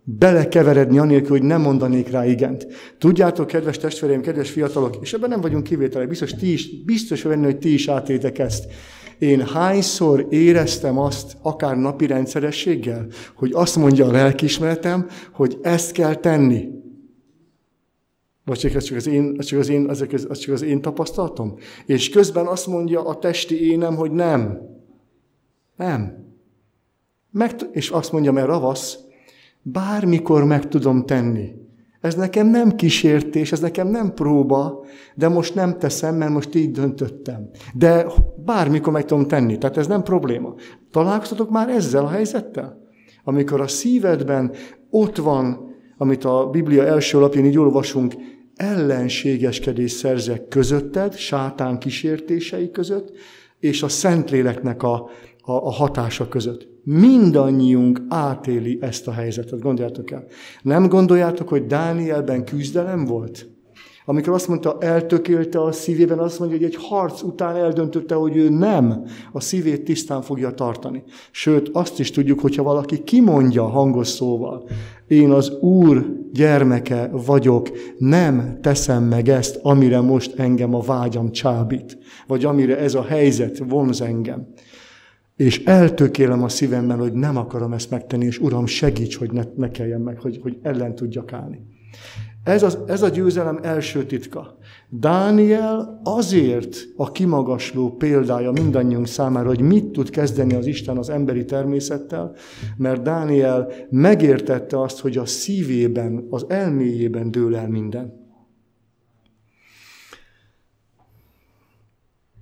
belekeveredni 0.08 0.98
anélkül, 0.98 1.30
hogy 1.30 1.42
nem 1.42 1.60
mondanék 1.60 2.10
rá 2.10 2.26
igent. 2.26 2.66
Tudjátok, 2.98 3.46
kedves 3.46 3.78
testvéreim, 3.78 4.20
kedves 4.20 4.50
fiatalok, 4.50 4.96
és 5.00 5.12
ebben 5.12 5.28
nem 5.28 5.40
vagyunk 5.40 5.62
kivételek, 5.62 6.08
biztos, 6.08 6.32
ti 6.32 6.52
is, 6.52 6.84
biztos 6.84 7.22
venni, 7.22 7.44
hogy 7.44 7.58
ti 7.58 7.72
is 7.72 7.88
átétek 7.88 8.38
ezt. 8.38 8.64
Én 9.18 9.46
hányszor 9.46 10.26
éreztem 10.30 10.98
azt, 10.98 11.36
akár 11.42 11.76
napi 11.76 12.06
rendszerességgel, 12.06 13.06
hogy 13.34 13.50
azt 13.54 13.76
mondja 13.76 14.06
a 14.06 14.10
lelkismeretem, 14.10 15.06
hogy 15.32 15.58
ezt 15.62 15.92
kell 15.92 16.14
tenni. 16.14 16.68
Vagy 18.44 18.58
csak 18.58 18.74
ez 18.74 18.84
csak 18.84 18.96
az 18.96 19.06
én, 19.06 19.34
az 19.38 19.44
csak 19.44 19.58
az 19.58 19.68
én, 19.68 19.88
az, 19.88 20.06
az 20.28 20.38
csak 20.38 20.54
az 20.54 20.62
én 20.62 20.80
tapasztalatom? 20.80 21.54
És 21.86 22.08
közben 22.08 22.46
azt 22.46 22.66
mondja 22.66 23.04
a 23.04 23.18
testi 23.18 23.70
énem, 23.70 23.96
hogy 23.96 24.10
nem. 24.10 24.60
Nem. 25.76 26.24
Meg, 27.30 27.54
és 27.72 27.90
azt 27.90 28.12
mondja, 28.12 28.32
mert 28.32 28.46
ravasz, 28.46 29.05
bármikor 29.72 30.44
meg 30.44 30.68
tudom 30.68 31.04
tenni. 31.04 31.52
Ez 32.00 32.14
nekem 32.14 32.46
nem 32.46 32.70
kísértés, 32.70 33.52
ez 33.52 33.60
nekem 33.60 33.88
nem 33.88 34.14
próba, 34.14 34.84
de 35.14 35.28
most 35.28 35.54
nem 35.54 35.78
teszem, 35.78 36.16
mert 36.16 36.32
most 36.32 36.54
így 36.54 36.70
döntöttem. 36.70 37.50
De 37.74 38.06
bármikor 38.44 38.92
meg 38.92 39.04
tudom 39.04 39.26
tenni, 39.26 39.58
tehát 39.58 39.76
ez 39.76 39.86
nem 39.86 40.02
probléma. 40.02 40.54
Találkoztatok 40.90 41.50
már 41.50 41.68
ezzel 41.68 42.04
a 42.04 42.08
helyzettel? 42.08 42.80
Amikor 43.24 43.60
a 43.60 43.68
szívedben 43.68 44.52
ott 44.90 45.16
van, 45.16 45.74
amit 45.96 46.24
a 46.24 46.48
Biblia 46.50 46.86
első 46.86 47.20
lapján 47.20 47.44
így 47.44 47.58
olvasunk, 47.58 48.14
ellenségeskedés 48.54 49.92
szerzek 49.92 50.48
közötted, 50.48 51.14
sátán 51.14 51.78
kísértései 51.78 52.70
között, 52.70 53.12
és 53.58 53.82
a 53.82 53.88
Szentléleknek 53.88 54.82
a, 54.82 55.10
a, 55.46 55.52
a 55.52 55.70
hatása 55.70 56.28
között. 56.28 56.68
Mindannyiunk 56.82 58.00
átéli 58.08 58.78
ezt 58.80 59.08
a 59.08 59.12
helyzetet, 59.12 59.60
gondoljátok 59.60 60.10
el. 60.10 60.24
Nem 60.62 60.88
gondoljátok, 60.88 61.48
hogy 61.48 61.66
Dánielben 61.66 62.44
küzdelem 62.44 63.04
volt? 63.04 63.50
Amikor 64.08 64.32
azt 64.32 64.48
mondta, 64.48 64.76
eltökélte 64.80 65.62
a 65.62 65.72
szívében, 65.72 66.18
azt 66.18 66.38
mondja, 66.38 66.56
hogy 66.56 66.66
egy 66.66 66.76
harc 66.76 67.22
után 67.22 67.56
eldöntötte, 67.56 68.14
hogy 68.14 68.36
ő 68.36 68.48
nem 68.48 69.04
a 69.32 69.40
szívét 69.40 69.84
tisztán 69.84 70.22
fogja 70.22 70.50
tartani. 70.50 71.02
Sőt, 71.30 71.68
azt 71.72 72.00
is 72.00 72.10
tudjuk, 72.10 72.40
hogyha 72.40 72.62
valaki 72.62 73.02
kimondja 73.04 73.66
hangos 73.66 74.08
szóval, 74.08 74.68
én 75.06 75.30
az 75.30 75.50
Úr 75.60 76.06
gyermeke 76.32 77.10
vagyok, 77.26 77.68
nem 77.98 78.58
teszem 78.62 79.04
meg 79.04 79.28
ezt, 79.28 79.58
amire 79.62 80.00
most 80.00 80.38
engem 80.38 80.74
a 80.74 80.80
vágyam 80.80 81.30
csábít, 81.30 81.98
vagy 82.26 82.44
amire 82.44 82.78
ez 82.78 82.94
a 82.94 83.02
helyzet 83.02 83.62
vonz 83.68 84.00
engem. 84.00 84.46
És 85.36 85.64
eltökélem 85.64 86.42
a 86.42 86.48
szívemben, 86.48 86.98
hogy 86.98 87.12
nem 87.12 87.36
akarom 87.36 87.72
ezt 87.72 87.90
megtenni, 87.90 88.24
és 88.24 88.38
Uram, 88.38 88.66
segíts, 88.66 89.16
hogy 89.16 89.32
ne, 89.32 89.42
ne 89.56 89.70
kelljen 89.70 90.00
meg, 90.00 90.20
hogy, 90.20 90.38
hogy 90.42 90.58
ellen 90.62 90.94
tudjak 90.94 91.32
állni. 91.32 91.60
Ez, 92.44 92.62
az, 92.62 92.78
ez 92.86 93.02
a 93.02 93.08
győzelem 93.08 93.58
első 93.62 94.04
titka. 94.04 94.58
Dániel 94.88 96.00
azért 96.04 96.76
a 96.96 97.12
kimagasló 97.12 97.90
példája 97.90 98.50
mindannyiunk 98.50 99.06
számára, 99.06 99.48
hogy 99.48 99.60
mit 99.60 99.84
tud 99.84 100.10
kezdeni 100.10 100.54
az 100.54 100.66
Isten 100.66 100.96
az 100.96 101.08
emberi 101.08 101.44
természettel, 101.44 102.34
mert 102.76 103.02
Dániel 103.02 103.72
megértette 103.90 104.80
azt, 104.80 105.00
hogy 105.00 105.16
a 105.16 105.26
szívében, 105.26 106.26
az 106.30 106.44
elméjében 106.48 107.30
dől 107.30 107.56
el 107.56 107.68
minden. 107.68 108.24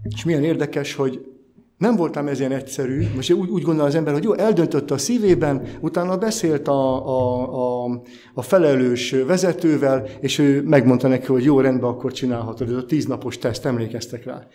És 0.02 0.24
milyen 0.24 0.44
érdekes, 0.44 0.94
hogy 0.94 1.33
nem 1.78 1.96
voltam 1.96 2.26
ez 2.26 2.38
ilyen 2.38 2.52
egyszerű, 2.52 3.06
most 3.14 3.32
úgy, 3.32 3.48
úgy 3.48 3.62
gondol 3.62 3.84
az 3.84 3.94
ember, 3.94 4.12
hogy 4.12 4.24
jó, 4.24 4.32
eldöntötte 4.32 4.94
a 4.94 4.98
szívében, 4.98 5.66
utána 5.80 6.16
beszélt 6.16 6.68
a, 6.68 7.06
a, 7.06 7.84
a, 7.84 8.02
a 8.34 8.42
felelős 8.42 9.14
vezetővel, 9.26 10.06
és 10.20 10.38
ő 10.38 10.62
megmondta 10.62 11.08
neki, 11.08 11.26
hogy 11.26 11.44
jó, 11.44 11.60
rendben, 11.60 11.90
akkor 11.90 12.12
csinálhatod, 12.12 12.68
ez 12.68 12.76
a 12.76 12.84
tíznapos 12.84 13.38
teszt, 13.38 13.66
emlékeztek 13.66 14.24
rá. 14.24 14.46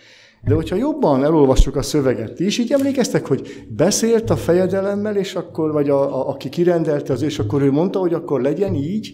De 0.43 0.53
hogyha 0.53 0.75
jobban 0.75 1.23
elolvassuk 1.23 1.75
a 1.75 1.81
szöveget, 1.81 2.33
ti 2.33 2.45
is 2.45 2.57
így 2.57 2.71
emlékeztek, 2.71 3.27
hogy 3.27 3.65
beszélt 3.69 4.29
a 4.29 4.35
fejedelemmel, 4.35 5.15
és 5.15 5.35
akkor, 5.35 5.71
vagy 5.71 5.89
a, 5.89 6.01
a, 6.01 6.29
aki 6.29 6.49
kirendelte 6.49 7.13
az, 7.13 7.21
és 7.21 7.39
akkor 7.39 7.61
ő 7.61 7.71
mondta, 7.71 7.99
hogy 7.99 8.13
akkor 8.13 8.41
legyen 8.41 8.75
így, 8.75 9.13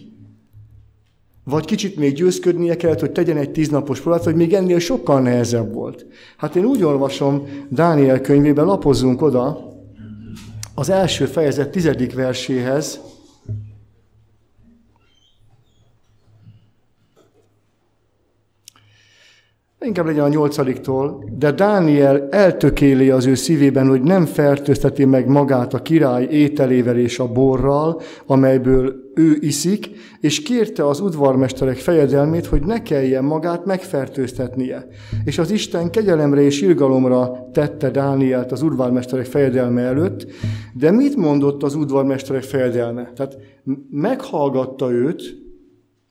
vagy 1.48 1.64
kicsit 1.64 1.96
még 1.96 2.14
győzködnie 2.14 2.76
kellett, 2.76 3.00
hogy 3.00 3.12
tegyen 3.12 3.36
egy 3.36 3.50
tíznapos 3.50 4.00
próbát, 4.00 4.24
vagy 4.24 4.34
még 4.34 4.52
ennél 4.52 4.78
sokkal 4.78 5.20
nehezebb 5.20 5.72
volt. 5.74 6.06
Hát 6.36 6.56
én 6.56 6.64
úgy 6.64 6.82
olvasom 6.82 7.48
Dániel 7.68 8.20
könyvében, 8.20 8.64
lapozzunk 8.64 9.22
oda, 9.22 9.74
az 10.74 10.90
első 10.90 11.24
fejezet 11.24 11.70
tizedik 11.70 12.14
verséhez, 12.14 13.00
inkább 19.86 20.06
legyen 20.06 20.24
a 20.24 20.28
nyolcadiktól, 20.28 21.24
de 21.38 21.52
Dániel 21.52 22.28
eltökéli 22.30 23.10
az 23.10 23.26
ő 23.26 23.34
szívében, 23.34 23.88
hogy 23.88 24.02
nem 24.02 24.24
fertőzteti 24.24 25.04
meg 25.04 25.28
magát 25.28 25.74
a 25.74 25.82
király 25.82 26.24
ételével 26.30 26.98
és 26.98 27.18
a 27.18 27.32
borral, 27.32 28.00
amelyből 28.26 28.94
ő 29.14 29.36
iszik, 29.40 29.90
és 30.20 30.42
kérte 30.42 30.86
az 30.86 31.00
udvarmesterek 31.00 31.76
fejedelmét, 31.76 32.46
hogy 32.46 32.62
ne 32.62 32.82
kelljen 32.82 33.24
magát 33.24 33.64
megfertőztetnie. 33.64 34.86
És 35.24 35.38
az 35.38 35.50
Isten 35.50 35.90
kegyelemre 35.90 36.40
és 36.40 36.60
irgalomra 36.60 37.48
tette 37.52 37.90
Dánielt 37.90 38.52
az 38.52 38.62
udvarmesterek 38.62 39.26
fejedelme 39.26 39.82
előtt, 39.82 40.26
de 40.72 40.90
mit 40.90 41.16
mondott 41.16 41.62
az 41.62 41.74
udvarmesterek 41.74 42.42
fejedelme? 42.42 43.12
Tehát 43.14 43.36
meghallgatta 43.90 44.90
őt, 44.90 45.45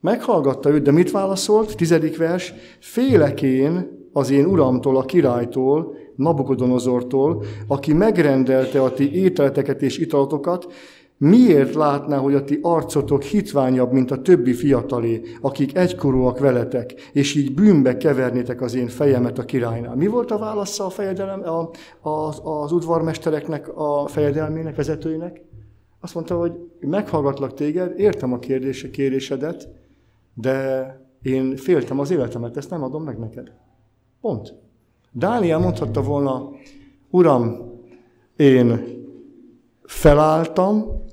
Meghallgatta 0.06 0.70
őt, 0.70 0.82
de 0.82 0.92
mit 0.92 1.12
válaszolt? 1.12 1.76
Tizedik 1.76 2.18
vers. 2.18 2.54
Félek 2.80 3.42
én 3.42 3.88
az 4.14 4.30
én 4.30 4.46
uramtól, 4.46 4.98
a 4.98 5.06
királytól, 5.06 5.96
Nabukodonozortól, 6.16 7.44
aki 7.68 7.94
megrendelte 7.94 8.82
a 8.82 8.94
ti 8.94 9.14
ételeteket 9.14 9.82
és 9.82 9.98
italatokat, 9.98 10.74
miért 11.18 11.74
látná, 11.74 12.18
hogy 12.18 12.34
a 12.34 12.44
ti 12.44 12.60
arcotok 12.62 13.24
hitványabb, 13.24 13.92
mint 13.92 14.12
a 14.12 14.22
többi 14.22 14.54
fiatalé, 14.54 15.22
akik 15.42 15.78
egykorúak 15.78 16.40
veletek, 16.40 16.94
és 17.14 17.36
így 17.36 17.54
bűnbe 17.54 17.98
kevernétek 17.98 18.62
az 18.62 18.76
én 18.76 18.88
fejemet 18.88 19.38
a 19.38 19.46
királynál? 19.46 19.96
Mi 19.96 20.08
volt 20.08 20.32
a 20.32 20.38
válasza 20.38 20.86
a 20.86 20.90
fejedelem, 20.90 21.42
a, 21.42 21.70
az, 22.10 22.42
az 22.44 22.72
udvarmestereknek, 22.72 23.78
a 23.78 24.08
fejedelmének, 24.08 24.76
vezetőinek? 24.76 25.42
Azt 26.00 26.14
mondta, 26.14 26.38
hogy 26.38 26.52
meghallgatlak 26.80 27.54
téged, 27.54 28.00
értem 28.00 28.34
a 28.34 28.40
kérdése, 28.40 28.90
kérésedet, 28.90 29.68
de 30.36 30.88
én 31.22 31.56
féltem 31.56 32.00
az 32.00 32.12
életemet, 32.12 32.58
ezt 32.58 32.70
nem 32.70 32.84
adom 32.84 33.04
meg 33.04 33.18
neked. 33.18 33.52
Pont. 34.22 34.54
Dániel 35.12 35.60
mondhatta 35.60 36.02
volna, 36.02 36.50
Uram, 37.10 37.74
én 38.36 38.82
felálltam, 39.84 41.04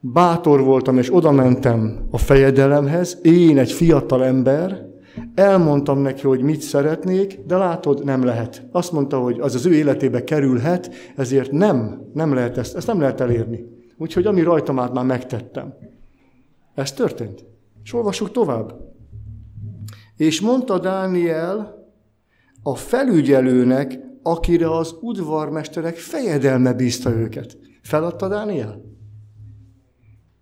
bátor 0.00 0.60
voltam, 0.60 0.98
és 0.98 1.14
oda 1.14 1.30
mentem 1.30 2.06
a 2.10 2.18
fejedelemhez, 2.18 3.18
én 3.22 3.58
egy 3.58 3.72
fiatal 3.72 4.24
ember, 4.24 4.86
elmondtam 5.34 5.98
neki, 5.98 6.26
hogy 6.26 6.42
mit 6.42 6.60
szeretnék, 6.60 7.40
de 7.46 7.56
látod, 7.56 8.04
nem 8.04 8.24
lehet. 8.24 8.62
Azt 8.72 8.92
mondta, 8.92 9.18
hogy 9.18 9.40
az 9.40 9.54
az 9.54 9.66
ő 9.66 9.74
életébe 9.74 10.24
kerülhet, 10.24 10.90
ezért 11.16 11.50
nem, 11.50 12.06
nem 12.12 12.34
lehet 12.34 12.58
ezt, 12.58 12.76
ezt 12.76 12.86
nem 12.86 13.00
lehet 13.00 13.20
elérni. 13.20 13.64
Úgyhogy 13.96 14.26
ami 14.26 14.42
rajtam 14.42 14.78
át 14.78 14.92
már 14.92 15.04
megtettem. 15.04 15.74
Ez 16.74 16.92
történt. 16.92 17.44
És 17.88 17.94
olvassuk 17.94 18.30
tovább. 18.30 18.74
És 20.16 20.40
mondta 20.40 20.78
Dániel 20.78 21.74
a 22.62 22.74
felügyelőnek, 22.74 23.98
akire 24.22 24.76
az 24.76 24.94
udvarmesterek 25.00 25.96
fejedelme 25.96 26.72
bízta 26.72 27.10
őket. 27.10 27.58
Feladta 27.82 28.28
Dániel? 28.28 28.82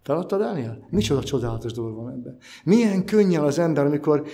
Feladta 0.02 0.38
Dániel? 0.38 0.86
Micsoda 0.90 1.22
csodálatos 1.22 1.72
dolog 1.72 1.96
van 1.96 2.12
ebben. 2.12 2.36
Milyen 2.64 3.04
könnyen 3.04 3.42
az 3.42 3.58
ember, 3.58 3.86
amikor 3.86 4.26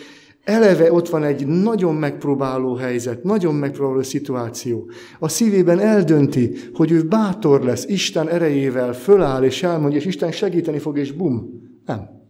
eleve 0.44 0.92
ott 0.92 1.08
van 1.08 1.24
egy 1.24 1.46
nagyon 1.46 1.94
megpróbáló 1.94 2.74
helyzet, 2.74 3.22
nagyon 3.22 3.54
megpróbáló 3.54 4.02
szituáció. 4.02 4.90
A 5.18 5.28
szívében 5.28 5.78
eldönti, 5.78 6.54
hogy 6.74 6.90
ő 6.90 7.02
bátor 7.08 7.62
lesz, 7.62 7.84
Isten 7.84 8.28
erejével 8.28 8.92
föláll 8.92 9.42
és 9.42 9.62
elmondja, 9.62 9.98
és 9.98 10.04
Isten 10.04 10.32
segíteni 10.32 10.78
fog, 10.78 10.98
és 10.98 11.12
bum. 11.12 11.50
Nem. 11.86 12.21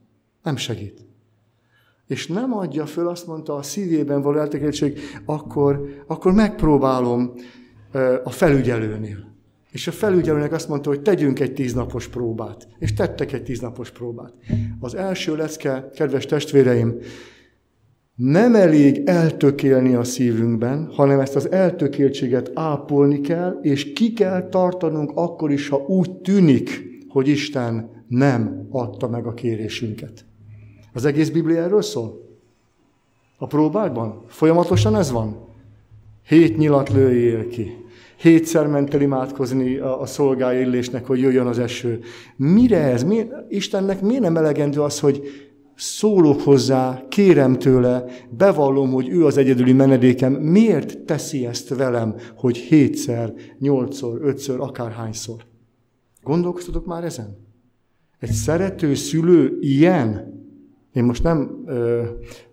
Nem 0.42 0.56
segít. 0.56 1.04
És 2.06 2.26
nem 2.26 2.52
adja 2.52 2.86
föl, 2.86 3.08
azt 3.08 3.26
mondta, 3.26 3.54
a 3.54 3.62
szívében 3.62 4.22
való 4.22 4.38
eltökéltség, 4.38 4.98
akkor, 5.24 6.02
akkor 6.06 6.32
megpróbálom 6.32 7.32
a 8.24 8.30
felügyelőnél. 8.30 9.30
És 9.70 9.86
a 9.86 9.92
felügyelőnek 9.92 10.52
azt 10.52 10.68
mondta, 10.68 10.88
hogy 10.88 11.02
tegyünk 11.02 11.40
egy 11.40 11.52
tíznapos 11.52 12.08
próbát. 12.08 12.68
És 12.78 12.94
tettek 12.94 13.32
egy 13.32 13.42
tíznapos 13.42 13.90
próbát. 13.90 14.32
Az 14.80 14.94
első 14.94 15.36
lecke, 15.36 15.90
kedves 15.94 16.26
testvéreim, 16.26 16.98
nem 18.14 18.54
elég 18.54 19.02
eltökélni 19.04 19.94
a 19.94 20.04
szívünkben, 20.04 20.88
hanem 20.92 21.20
ezt 21.20 21.36
az 21.36 21.50
eltökéltséget 21.50 22.50
ápolni 22.54 23.20
kell, 23.20 23.58
és 23.62 23.92
ki 23.92 24.12
kell 24.12 24.48
tartanunk 24.48 25.12
akkor 25.14 25.50
is, 25.50 25.68
ha 25.68 25.76
úgy 25.76 26.12
tűnik, 26.12 26.82
hogy 27.08 27.28
Isten 27.28 28.04
nem 28.08 28.66
adta 28.70 29.08
meg 29.08 29.26
a 29.26 29.34
kérésünket. 29.34 30.24
Az 30.92 31.04
egész 31.04 31.30
Biblia 31.30 31.62
erről 31.62 31.82
szól? 31.82 32.30
A 33.38 33.46
próbákban? 33.46 34.22
Folyamatosan 34.26 34.96
ez 34.96 35.10
van? 35.10 35.36
Hét 36.26 36.56
nyilat 36.56 36.92
lőjél 36.92 37.48
ki. 37.48 37.76
Hétszer 38.16 38.66
ment 38.66 38.94
el 38.94 39.00
imádkozni 39.00 39.76
a, 39.76 40.00
a 40.00 40.06
szolgája 40.06 40.60
illésnek, 40.60 41.06
hogy 41.06 41.20
jöjjön 41.20 41.46
az 41.46 41.58
eső. 41.58 42.00
Mire 42.36 42.78
ez? 42.78 43.02
Mi, 43.02 43.26
Istennek 43.48 44.00
miért 44.00 44.22
nem 44.22 44.36
elegendő 44.36 44.80
az, 44.80 45.00
hogy 45.00 45.22
szólok 45.74 46.40
hozzá, 46.40 47.04
kérem 47.08 47.58
tőle, 47.58 48.04
bevallom, 48.30 48.90
hogy 48.90 49.08
ő 49.08 49.24
az 49.24 49.36
egyedüli 49.36 49.72
menedékem. 49.72 50.32
Miért 50.32 50.98
teszi 50.98 51.46
ezt 51.46 51.68
velem, 51.68 52.14
hogy 52.36 52.56
hétszer, 52.56 53.34
nyolcszor, 53.58 54.18
ötször, 54.22 54.60
akárhányszor? 54.60 55.44
Gondolkoztatok 56.22 56.86
már 56.86 57.04
ezen? 57.04 57.36
Egy 58.18 58.30
szerető 58.30 58.94
szülő 58.94 59.58
ilyen? 59.60 60.31
Én 60.92 61.04
most 61.04 61.22
nem 61.22 61.62
ö, 61.66 62.04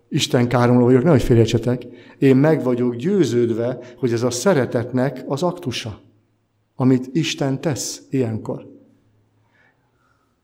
Isten 0.10 0.47
káromló 0.47 0.84
vagyok, 0.84 1.04
nehogy 1.04 1.21
félrecsetek. 1.21 1.86
Én 2.17 2.36
meg 2.36 2.63
vagyok 2.63 2.95
győződve, 2.95 3.80
hogy 3.97 4.13
ez 4.13 4.23
a 4.23 4.30
szeretetnek 4.30 5.23
az 5.28 5.43
aktusa, 5.43 5.99
amit 6.75 7.10
Isten 7.12 7.62
tesz 7.62 8.02
ilyenkor. 8.10 8.67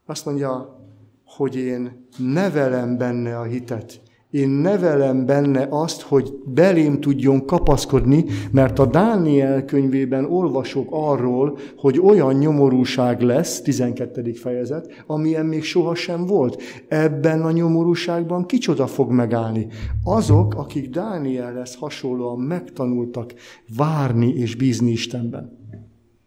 Azt 0.05 0.25
mondja, 0.25 0.79
hogy 1.25 1.55
én 1.55 2.07
nevelem 2.17 2.97
benne 2.97 3.39
a 3.39 3.43
hitet, 3.43 4.01
én 4.35 4.49
nevelem 4.49 5.25
benne 5.25 5.67
azt, 5.69 6.01
hogy 6.01 6.33
belém 6.45 6.99
tudjon 6.99 7.45
kapaszkodni, 7.45 8.25
mert 8.51 8.79
a 8.79 8.85
Dániel 8.85 9.65
könyvében 9.65 10.25
olvasok 10.25 10.87
arról, 10.91 11.57
hogy 11.77 11.99
olyan 11.99 12.33
nyomorúság 12.33 13.21
lesz, 13.21 13.61
12. 13.61 14.33
fejezet, 14.33 15.03
amilyen 15.07 15.45
még 15.45 15.63
sohasem 15.63 16.25
volt. 16.25 16.61
Ebben 16.87 17.41
a 17.41 17.51
nyomorúságban 17.51 18.45
kicsoda 18.45 18.87
fog 18.87 19.11
megállni? 19.11 19.67
Azok, 20.03 20.53
akik 20.55 20.89
Dánielhez 20.89 21.75
hasonlóan 21.75 22.39
megtanultak 22.39 23.33
várni 23.77 24.33
és 24.33 24.55
bízni 24.55 24.91
Istenben. 24.91 25.57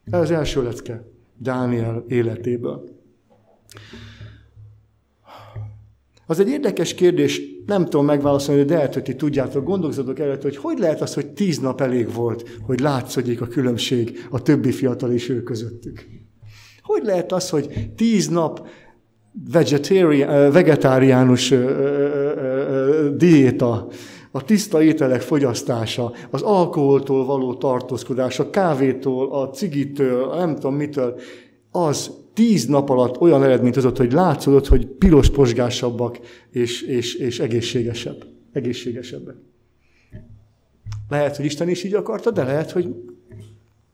Ez 0.05 0.21
az 0.21 0.31
első 0.31 0.63
lecke 0.63 1.05
Dániel 1.39 2.05
életéből. 2.07 2.85
Az 6.31 6.41
egy 6.41 6.49
érdekes 6.49 6.95
kérdés, 6.95 7.41
nem 7.67 7.85
tudom 7.85 8.05
megválaszolni, 8.05 8.63
de 8.63 8.75
lehet, 8.75 8.95
hogy 8.95 9.03
ti 9.03 9.15
tudjátok, 9.15 9.65
gondolkodok 9.65 10.19
előtt, 10.19 10.43
hogy 10.43 10.57
hogy 10.57 10.79
lehet 10.79 11.01
az, 11.01 11.15
hogy 11.15 11.27
tíz 11.27 11.59
nap 11.59 11.81
elég 11.81 12.13
volt, 12.13 12.59
hogy 12.67 12.81
látszódjék 12.81 13.41
a 13.41 13.47
különbség 13.47 14.27
a 14.31 14.43
többi 14.43 14.73
fiatal 14.73 15.13
és 15.13 15.29
ő 15.29 15.43
közöttük. 15.43 16.07
Hogy 16.83 17.03
lehet 17.05 17.33
az, 17.33 17.51
hogy 17.51 17.91
tíz 17.97 18.29
nap 18.29 18.67
vegetáriánus 20.53 21.55
diéta, 23.17 23.89
a 24.31 24.45
tiszta 24.45 24.83
ételek 24.83 25.21
fogyasztása, 25.21 26.13
az 26.31 26.43
alkoholtól 26.43 27.25
való 27.25 27.55
tartózkodás, 27.55 28.39
a 28.39 28.51
kávétól, 28.51 29.33
a 29.33 29.49
cigitől, 29.51 30.35
nem 30.35 30.55
tudom 30.55 30.75
mitől, 30.75 31.21
az 31.71 32.11
tíz 32.39 32.67
nap 32.67 32.91
alatt 32.91 33.21
olyan 33.21 33.43
eredményt 33.43 33.75
hozott, 33.75 33.97
hogy 33.97 34.13
látszódott, 34.13 34.67
hogy 34.67 34.87
piros 34.87 35.31
posgásabbak 35.31 36.19
és, 36.51 36.83
és, 36.83 37.15
és 37.15 37.41
egészségesebb, 37.41 38.25
egészségesebbek. 38.53 39.35
Lehet, 41.09 41.37
hogy 41.37 41.45
Isten 41.45 41.69
is 41.69 41.85
így 41.85 41.95
akarta, 41.95 42.31
de 42.31 42.45
lehet, 42.45 42.71
hogy 42.71 42.95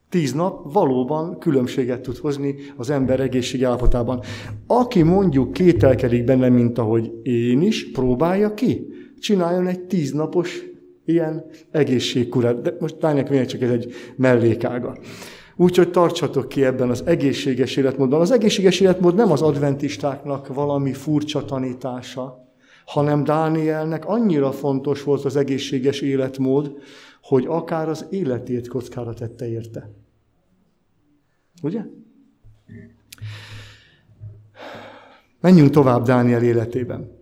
tíz 0.08 0.32
nap 0.32 0.72
valóban 0.72 1.38
különbséget 1.38 2.00
tud 2.00 2.16
hozni 2.16 2.54
az 2.76 2.90
ember 2.90 3.20
egészség 3.20 3.64
állapotában. 3.64 4.20
Aki 4.66 5.02
mondjuk 5.02 5.52
kételkedik 5.52 6.24
benne, 6.24 6.48
mint 6.48 6.78
ahogy 6.78 7.12
én 7.22 7.62
is, 7.62 7.90
próbálja 7.90 8.54
ki. 8.54 8.86
Csináljon 9.18 9.66
egy 9.66 9.80
tíznapos 9.80 10.64
ilyen 11.04 11.44
egészségkurát. 11.70 12.60
De 12.62 12.76
most 12.80 12.96
tányek 12.96 13.46
csak 13.46 13.62
ez 13.62 13.70
egy 13.70 13.92
mellékága. 14.16 14.98
Úgyhogy 15.56 15.90
tartsatok 15.90 16.48
ki 16.48 16.64
ebben 16.64 16.90
az 16.90 17.06
egészséges 17.06 17.76
életmódban. 17.76 18.20
Az 18.20 18.30
egészséges 18.30 18.80
életmód 18.80 19.14
nem 19.14 19.30
az 19.30 19.42
adventistáknak 19.42 20.46
valami 20.46 20.92
furcsa 20.92 21.44
tanítása, 21.44 22.48
hanem 22.84 23.24
Dánielnek 23.24 24.06
annyira 24.06 24.52
fontos 24.52 25.02
volt 25.02 25.24
az 25.24 25.36
egészséges 25.36 26.00
életmód, 26.00 26.72
hogy 27.22 27.44
akár 27.48 27.88
az 27.88 28.06
életét 28.10 28.68
kockára 28.68 29.14
tette 29.14 29.48
érte. 29.48 29.90
Ugye? 31.62 31.82
Menjünk 35.40 35.70
tovább 35.70 36.04
Dániel 36.04 36.42
életében. 36.42 37.13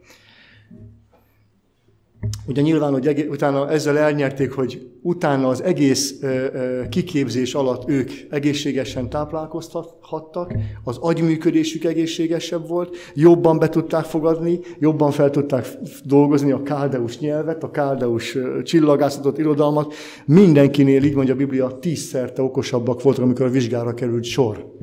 Ugye 2.47 2.63
nyilván, 2.63 2.93
hogy 2.93 3.07
egész, 3.07 3.27
utána 3.29 3.71
ezzel 3.71 3.99
elnyerték, 3.99 4.53
hogy 4.53 4.91
utána 5.03 5.49
az 5.49 5.63
egész 5.63 6.23
ö, 6.23 6.27
ö, 6.27 6.89
kiképzés 6.89 7.55
alatt 7.55 7.89
ők 7.89 8.11
egészségesen 8.31 9.09
táplálkozhattak, 9.09 10.53
az 10.85 10.97
agyműködésük 10.97 11.85
egészségesebb 11.85 12.69
volt, 12.69 12.97
jobban 13.15 13.59
be 13.59 13.69
tudták 13.69 14.05
fogadni, 14.05 14.61
jobban 14.79 15.11
fel 15.11 15.31
tudták 15.31 15.67
dolgozni 16.05 16.51
a 16.51 16.63
káldeus 16.63 17.19
nyelvet, 17.19 17.63
a 17.63 17.71
káldeus 17.71 18.39
csillagászatot, 18.63 19.39
irodalmat. 19.39 19.95
Mindenkinél, 20.25 21.03
így 21.03 21.15
mondja 21.15 21.35
a 21.35 21.37
Biblia, 21.37 21.79
tízszerte 21.81 22.43
okosabbak 22.43 23.03
voltak, 23.03 23.25
amikor 23.25 23.47
a 23.47 23.51
vizsgára 23.51 23.95
került 23.95 24.25
sor. 24.25 24.75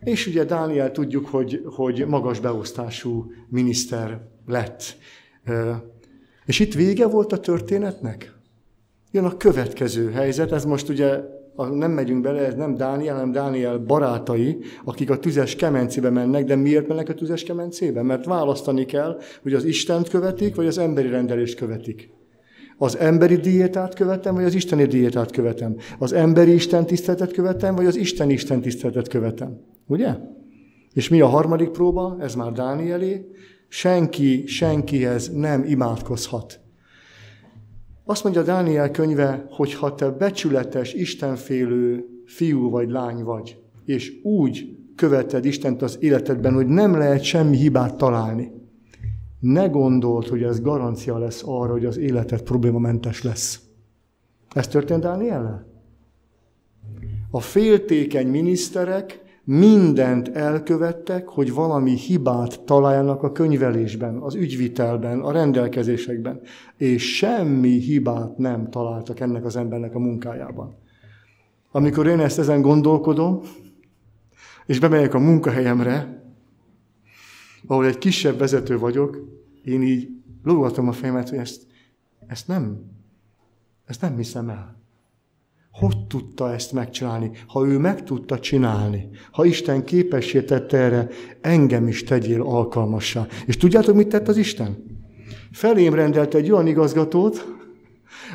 És 0.00 0.26
ugye 0.26 0.44
Dániel 0.44 0.90
tudjuk, 0.90 1.26
hogy, 1.26 1.62
hogy 1.64 2.04
magas 2.08 2.40
beosztású 2.40 3.32
miniszter 3.48 4.20
lett 4.46 4.96
és 6.44 6.58
itt 6.60 6.74
vége 6.74 7.06
volt 7.06 7.32
a 7.32 7.38
történetnek? 7.38 8.32
Jön 9.10 9.24
a 9.24 9.36
következő 9.36 10.10
helyzet, 10.10 10.52
ez 10.52 10.64
most 10.64 10.88
ugye 10.88 11.20
nem 11.56 11.90
megyünk 11.90 12.22
bele, 12.22 12.40
ez 12.40 12.54
nem 12.54 12.74
Dániel, 12.74 13.14
hanem 13.14 13.32
Dániel 13.32 13.78
barátai, 13.78 14.58
akik 14.84 15.10
a 15.10 15.18
tüzes 15.18 15.56
kemencébe 15.56 16.10
mennek, 16.10 16.44
de 16.44 16.56
miért 16.56 16.88
mennek 16.88 17.08
a 17.08 17.14
tüzes 17.14 17.42
kemencébe? 17.42 18.02
Mert 18.02 18.24
választani 18.24 18.84
kell, 18.84 19.18
hogy 19.42 19.54
az 19.54 19.64
Istent 19.64 20.08
követik, 20.08 20.54
vagy 20.54 20.66
az 20.66 20.78
emberi 20.78 21.08
rendelést 21.08 21.56
követik. 21.56 22.10
Az 22.78 22.98
emberi 22.98 23.36
diétát 23.36 23.94
követem, 23.94 24.34
vagy 24.34 24.44
az 24.44 24.54
isteni 24.54 24.86
diétát 24.86 25.30
követem? 25.30 25.76
Az 25.98 26.12
emberi 26.12 26.52
Isten 26.52 26.86
tiszteletet 26.86 27.32
követem, 27.32 27.74
vagy 27.74 27.86
az 27.86 27.96
Isten 27.96 28.30
Isten 28.30 28.60
tiszteletet 28.60 29.08
követem? 29.08 29.60
Ugye? 29.86 30.14
És 30.92 31.08
mi 31.08 31.20
a 31.20 31.26
harmadik 31.26 31.68
próba? 31.68 32.16
Ez 32.20 32.34
már 32.34 32.52
Dánielé 32.52 33.30
senki 33.74 34.46
senkihez 34.46 35.28
nem 35.28 35.64
imádkozhat. 35.64 36.60
Azt 38.04 38.22
mondja 38.22 38.42
Dániel 38.42 38.90
könyve, 38.90 39.46
hogy 39.50 39.74
ha 39.74 39.94
te 39.94 40.10
becsületes, 40.10 40.92
istenfélő 40.92 42.04
fiú 42.26 42.70
vagy 42.70 42.90
lány 42.90 43.22
vagy, 43.24 43.58
és 43.84 44.12
úgy 44.22 44.76
követed 44.96 45.44
Istent 45.44 45.82
az 45.82 45.96
életedben, 46.00 46.54
hogy 46.54 46.66
nem 46.66 46.96
lehet 46.96 47.22
semmi 47.22 47.56
hibát 47.56 47.96
találni, 47.96 48.52
ne 49.40 49.66
gondold, 49.66 50.28
hogy 50.28 50.42
ez 50.42 50.60
garancia 50.60 51.18
lesz 51.18 51.42
arra, 51.46 51.72
hogy 51.72 51.84
az 51.84 51.96
életed 51.96 52.42
problémamentes 52.42 53.22
lesz. 53.22 53.60
Ez 54.54 54.68
történt 54.68 55.02
Dániel? 55.02 55.66
A 57.30 57.40
féltékeny 57.40 58.26
miniszterek 58.26 59.21
mindent 59.44 60.28
elkövettek, 60.28 61.28
hogy 61.28 61.52
valami 61.52 61.96
hibát 61.96 62.60
találjanak 62.60 63.22
a 63.22 63.32
könyvelésben, 63.32 64.16
az 64.16 64.34
ügyvitelben, 64.34 65.20
a 65.20 65.32
rendelkezésekben, 65.32 66.40
és 66.76 67.16
semmi 67.16 67.78
hibát 67.78 68.38
nem 68.38 68.70
találtak 68.70 69.20
ennek 69.20 69.44
az 69.44 69.56
embernek 69.56 69.94
a 69.94 69.98
munkájában. 69.98 70.76
Amikor 71.70 72.06
én 72.06 72.20
ezt 72.20 72.38
ezen 72.38 72.60
gondolkodom, 72.60 73.40
és 74.66 74.78
bemegyek 74.78 75.14
a 75.14 75.18
munkahelyemre, 75.18 76.22
ahol 77.66 77.86
egy 77.86 77.98
kisebb 77.98 78.38
vezető 78.38 78.78
vagyok, 78.78 79.18
én 79.64 79.82
így 79.82 80.08
lógatom 80.42 80.88
a 80.88 80.92
fejemet, 80.92 81.28
hogy 81.28 81.38
ezt, 81.38 81.66
ezt 82.26 82.48
nem, 82.48 82.90
ezt 83.84 84.00
nem 84.00 84.16
hiszem 84.16 84.48
el. 84.48 84.81
Hogy 85.72 86.06
tudta 86.08 86.52
ezt 86.52 86.72
megcsinálni? 86.72 87.30
Ha 87.46 87.66
ő 87.66 87.78
meg 87.78 88.04
tudta 88.04 88.38
csinálni, 88.38 89.08
ha 89.30 89.44
Isten 89.44 89.84
képessé 89.84 90.42
tette 90.42 90.78
erre, 90.78 91.08
engem 91.40 91.88
is 91.88 92.04
tegyél 92.04 92.42
alkalmassá. 92.42 93.26
És 93.46 93.56
tudjátok, 93.56 93.94
mit 93.96 94.08
tett 94.08 94.28
az 94.28 94.36
Isten? 94.36 94.76
Felém 95.52 95.94
rendelt 95.94 96.34
egy 96.34 96.50
olyan 96.50 96.66
igazgatót, 96.66 97.46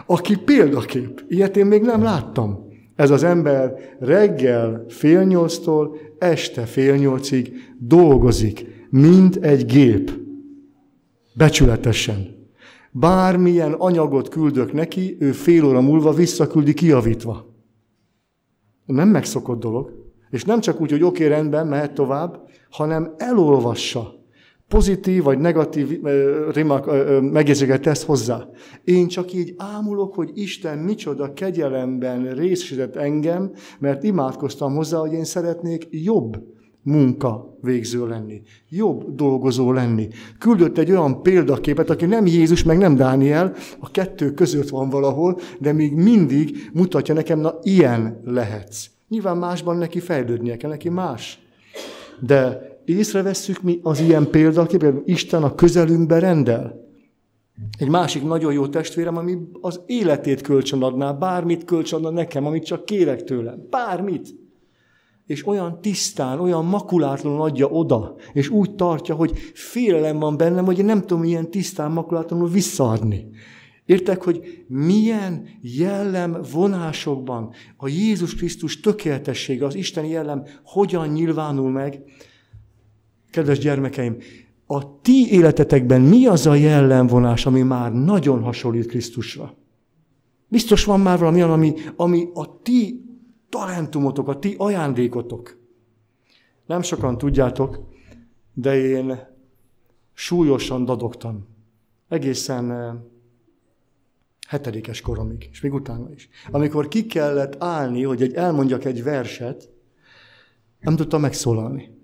aki 0.06 0.36
példakép. 0.36 1.24
Ilyet 1.28 1.58
én 1.58 1.66
még 1.66 1.82
nem 1.82 2.04
láttam. 2.04 2.66
Ez 2.96 3.10
az 3.10 3.24
ember 3.24 3.74
reggel 4.00 4.86
fél 4.88 5.24
nyolctól 5.24 5.98
este 6.20 6.66
fél 6.66 6.96
nyolcig 6.96 7.52
dolgozik, 7.80 8.66
mint 8.90 9.36
egy 9.36 9.66
gép. 9.66 10.12
Becsületesen. 11.34 12.37
Bármilyen 12.92 13.74
anyagot 13.74 14.30
küldök 14.30 14.74
neki, 14.74 15.18
ő 15.20 15.32
fél 15.32 15.66
óra 15.66 15.82
múlva 15.82 16.14
visszaküldi 16.14 16.74
kiavítva. 16.74 17.56
Nem 18.86 19.10
megszokott 19.10 19.60
dolog. 19.60 20.06
És 20.30 20.44
nem 20.44 20.60
csak 20.60 20.82
úgy, 20.82 20.92
hogy 20.92 21.04
oké, 21.04 21.26
okay, 21.26 21.38
rendben, 21.38 21.68
mehet 21.68 21.94
tovább, 21.94 22.50
hanem 22.70 23.14
elolvassa. 23.18 24.16
Pozitív 24.68 25.24
vagy 25.24 25.40
negatív 25.40 26.02
megjegyzőket 27.22 27.82
tesz 27.82 28.06
hozzá. 28.06 28.48
Én 28.84 29.08
csak 29.08 29.34
így 29.34 29.54
ámulok, 29.58 30.14
hogy 30.14 30.32
Isten 30.34 30.78
micsoda 30.78 31.34
kegyelemben 31.34 32.32
részesített 32.34 32.96
engem, 32.96 33.52
mert 33.80 34.04
imádkoztam 34.04 34.76
hozzá, 34.76 34.98
hogy 34.98 35.14
én 35.14 35.24
szeretnék 35.24 35.88
jobb 35.90 36.38
munka 36.88 37.58
végző 37.62 38.08
lenni, 38.08 38.42
jobb 38.70 39.16
dolgozó 39.16 39.72
lenni. 39.72 40.08
Küldött 40.40 40.78
egy 40.78 40.92
olyan 40.92 41.22
példaképet, 41.22 41.90
aki 41.90 42.06
nem 42.06 42.26
Jézus, 42.26 42.64
meg 42.64 42.78
nem 42.78 42.96
Dániel, 42.96 43.54
a 43.80 43.92
kettő 43.92 44.34
között 44.34 44.70
van 44.70 44.90
valahol, 44.90 45.40
de 45.60 45.74
még 45.74 45.96
mindig 45.96 46.70
mutatja 46.74 47.14
nekem, 47.14 47.40
na 47.40 47.56
ilyen 47.62 48.22
lehetsz. 48.24 48.86
Nyilván 49.08 49.38
másban 49.38 49.78
neki 49.78 50.00
fejlődnie 50.00 50.58
kell, 50.58 50.70
neki 50.70 50.90
más. 50.90 51.40
De 52.20 52.62
észrevesszük 52.86 53.62
mi 53.62 53.80
az 53.84 54.00
ilyen 54.00 54.30
példaképet, 54.30 54.96
Isten 55.06 55.44
a 55.44 55.56
közelünkbe 55.56 56.20
rendel. 56.20 56.86
Egy 57.80 57.90
másik 57.90 58.24
nagyon 58.24 58.54
jó 58.54 58.68
testvérem, 58.68 59.18
ami 59.18 59.38
az 59.62 59.82
életét 59.86 60.42
kölcsönadná, 60.42 61.12
bármit 61.12 61.66
kölcsönadna 61.66 62.10
nekem, 62.10 62.46
amit 62.46 62.66
csak 62.66 62.86
kérek 62.86 63.24
tőle. 63.24 63.58
Bármit 63.70 64.47
és 65.28 65.48
olyan 65.48 65.82
tisztán, 65.82 66.40
olyan 66.40 66.66
makulátlanul 66.66 67.42
adja 67.42 67.68
oda, 67.68 68.16
és 68.34 68.50
úgy 68.50 68.76
tartja, 68.76 69.16
hogy 69.16 69.38
félelem 69.54 70.20
van 70.20 70.38
bennem, 70.38 70.66
hogy 70.66 70.80
én 70.80 70.86
nem 70.86 71.02
tudom 71.02 71.24
ilyen 71.24 71.52
tisztán, 71.52 71.92
makulátlanul 71.92 72.50
visszaadni. 72.50 73.30
Értek, 73.86 74.24
hogy 74.24 74.66
milyen 74.68 75.48
jellem 75.62 76.38
vonásokban 76.52 77.54
a 77.78 77.88
Jézus 77.88 78.36
Krisztus 78.36 78.80
tökéletessége, 78.80 79.66
az 79.66 79.76
Isteni 79.76 80.10
jellem 80.10 80.44
hogyan 80.64 81.08
nyilvánul 81.08 81.72
meg. 81.72 82.02
Kedves 83.32 83.60
gyermekeim, 83.60 84.18
a 84.66 85.02
ti 85.02 85.32
életetekben 85.32 86.02
mi 86.02 86.26
az 86.26 86.46
a 86.46 86.56
jellemvonás, 86.56 87.46
ami 87.46 87.62
már 87.62 87.94
nagyon 87.94 88.42
hasonlít 88.42 88.86
Krisztusra? 88.86 89.58
Biztos 90.48 90.84
van 90.84 91.00
már 91.00 91.20
valami 91.20 91.42
ami, 91.42 91.74
ami 91.96 92.28
a 92.34 92.62
ti 92.62 93.07
talentumotok, 93.50 94.28
a 94.28 94.40
ti 94.40 94.56
ajándékotok. 94.58 95.58
Nem 96.66 96.82
sokan 96.82 97.18
tudjátok, 97.18 97.80
de 98.54 98.76
én 98.76 99.20
súlyosan 100.14 100.86
dadogtam. 100.86 101.48
Egészen 102.08 102.72
eh, 102.72 102.94
hetedikes 104.48 105.02
koromig, 105.02 105.48
és 105.52 105.62
még 105.62 105.74
utána 105.74 106.12
is. 106.12 106.30
Amikor 106.52 106.88
ki 106.88 107.06
kellett 107.06 107.64
állni, 107.64 108.04
hogy 108.04 108.22
egy, 108.22 108.34
elmondjak 108.34 108.86
egy 108.86 109.04
verset, 109.04 109.70
nem 110.80 110.96
tudtam 110.96 111.22
megszólalni. 111.22 111.96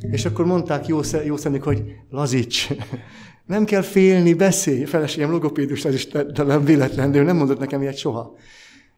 És 0.00 0.24
akkor 0.24 0.46
mondták 0.46 0.86
jó, 0.86 1.00
jó 1.24 1.36
szemük, 1.36 1.62
hogy 1.62 1.94
lazíts, 2.10 2.72
nem 3.46 3.64
kell 3.64 3.82
félni, 3.82 4.34
beszélj. 4.34 4.84
Feleségem 4.84 5.30
logopédus, 5.30 5.84
ez 5.84 5.94
is 5.94 6.08
talán 6.32 6.64
véletlen, 6.64 7.12
de 7.12 7.18
ő 7.18 7.22
nem 7.22 7.36
mondott 7.36 7.58
nekem 7.58 7.82
ilyet 7.82 7.96
soha. 7.96 8.34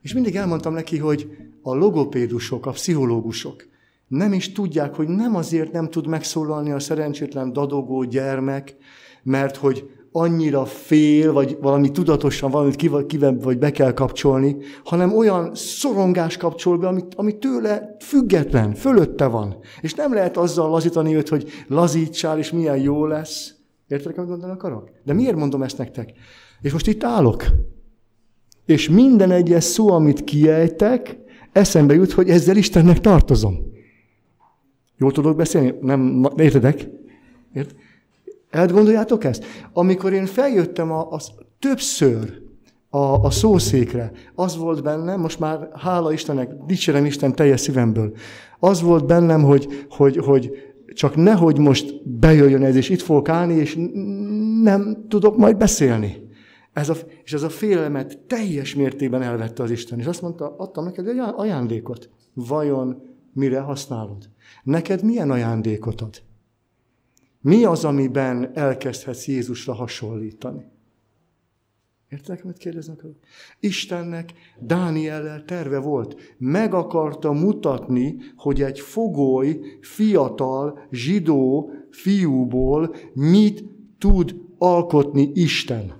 És 0.03 0.13
mindig 0.13 0.37
elmondtam 0.37 0.73
neki, 0.73 0.99
hogy 0.99 1.29
a 1.63 1.75
logopédusok, 1.75 2.67
a 2.67 2.71
pszichológusok 2.71 3.67
nem 4.09 4.33
is 4.33 4.53
tudják, 4.53 4.95
hogy 4.95 5.09
nem 5.09 5.37
azért 5.37 5.73
nem 5.73 5.89
tud 5.89 6.07
megszólalni 6.07 6.71
a 6.71 6.79
szerencsétlen 6.79 7.53
dadogó 7.53 8.03
gyermek, 8.03 8.77
mert 9.23 9.57
hogy 9.57 9.91
annyira 10.13 10.65
fél, 10.65 11.33
vagy 11.33 11.59
valami 11.61 11.91
tudatosan 11.91 12.51
valamit 12.51 12.77
kivel 13.07 13.37
vagy 13.41 13.59
be 13.59 13.71
kell 13.71 13.93
kapcsolni, 13.93 14.57
hanem 14.85 15.17
olyan 15.17 15.55
szorongás 15.55 16.37
kapcsol 16.37 16.79
be, 16.79 16.87
ami, 16.87 17.03
ami 17.17 17.39
tőle 17.39 17.97
független, 18.01 18.75
fölötte 18.75 19.27
van. 19.27 19.57
És 19.81 19.95
nem 19.95 20.15
lehet 20.15 20.37
azzal 20.37 20.71
lazítani 20.71 21.15
őt, 21.15 21.29
hogy 21.29 21.51
lazítsál, 21.67 22.39
és 22.39 22.51
milyen 22.51 22.77
jó 22.77 23.07
lesz, 23.07 23.58
Érted, 23.89 24.19
amit 24.19 24.31
mondani 24.31 24.53
akarok? 24.53 24.91
De 25.05 25.13
miért 25.13 25.37
mondom 25.37 25.63
ezt 25.63 25.79
nektek? 25.79 26.13
És 26.61 26.73
most 26.73 26.87
itt 26.87 27.05
állok. 27.05 27.45
És 28.67 28.89
minden 28.89 29.31
egyes 29.31 29.65
szó, 29.65 29.93
amit 29.93 30.25
kiejtek, 30.25 31.19
eszembe 31.53 31.95
jut, 31.95 32.13
hogy 32.13 32.31
ezzel 32.31 32.57
Istennek 32.57 33.01
tartozom. 33.01 33.57
Jól 34.97 35.13
tudok 35.13 35.37
beszélni? 35.37 35.75
Nem, 35.81 36.29
értedek? 36.37 36.89
Ért? 37.55 37.75
Elgondoljátok 38.51 39.25
ezt? 39.25 39.45
Amikor 39.73 40.13
én 40.13 40.27
feljöttem 40.27 40.93
a, 40.93 41.11
a, 41.11 41.21
többször 41.59 42.43
a, 42.91 42.99
a 42.99 43.31
szószékre, 43.31 44.13
az 44.35 44.57
volt 44.57 44.83
bennem, 44.83 45.21
most 45.21 45.39
már 45.39 45.69
hála 45.75 46.13
Istennek, 46.13 46.51
dicsérem 46.67 47.05
Isten 47.05 47.35
teljes 47.35 47.61
szívemből, 47.61 48.13
az 48.59 48.83
volt 48.83 49.07
bennem, 49.07 49.43
hogy, 49.43 49.87
hogy, 49.89 50.17
hogy 50.17 50.68
csak 50.95 51.17
nehogy 51.17 51.59
most 51.59 52.09
bejöjjön 52.09 52.63
ez, 52.63 52.77
és 52.77 52.89
itt 52.89 53.01
fogok 53.01 53.29
állni, 53.29 53.55
és 53.55 53.75
nem 54.63 55.05
tudok 55.09 55.37
majd 55.37 55.57
beszélni. 55.57 56.27
Ez 56.73 56.89
a, 56.89 56.95
és 57.25 57.33
ez 57.33 57.43
a 57.43 57.49
félelmet 57.49 58.19
teljes 58.19 58.75
mértékben 58.75 59.23
elvette 59.23 59.63
az 59.63 59.71
Isten. 59.71 59.99
És 59.99 60.07
azt 60.07 60.23
mondta, 60.23 60.57
adtam 60.57 60.85
neked 60.85 61.07
egy 61.07 61.19
ajándékot. 61.19 62.11
Vajon 62.35 63.03
mire 63.33 63.61
használod? 63.61 64.31
Neked 64.63 65.03
milyen 65.03 65.31
ajándékot 65.31 66.01
ad? 66.01 66.23
Mi 67.41 67.65
az, 67.65 67.85
amiben 67.85 68.51
elkezdhetsz 68.55 69.27
Jézusra 69.27 69.73
hasonlítani? 69.73 70.65
Értek, 72.11 72.45
amit 72.45 72.57
kérdeznek? 72.57 73.01
Istennek 73.61 74.33
Dániellel 74.61 75.45
terve 75.45 75.79
volt. 75.79 76.37
Meg 76.39 76.75
akarta 76.75 77.33
mutatni, 77.33 78.17
hogy 78.37 78.63
egy 78.63 78.81
fogoly, 78.81 79.61
fiatal, 79.81 80.79
zsidó 80.91 81.71
fiúból 81.91 82.95
mit 83.13 83.65
tud 83.99 84.37
alkotni 84.59 85.31
Isten. 85.35 85.93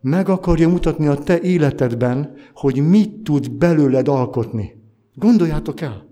Meg 0.00 0.28
akarja 0.28 0.68
mutatni 0.68 1.06
a 1.06 1.14
te 1.18 1.40
életedben, 1.40 2.34
hogy 2.54 2.88
mit 2.88 3.22
tud 3.22 3.52
belőled 3.52 4.08
alkotni. 4.08 4.82
Gondoljátok 5.14 5.80
el! 5.80 6.09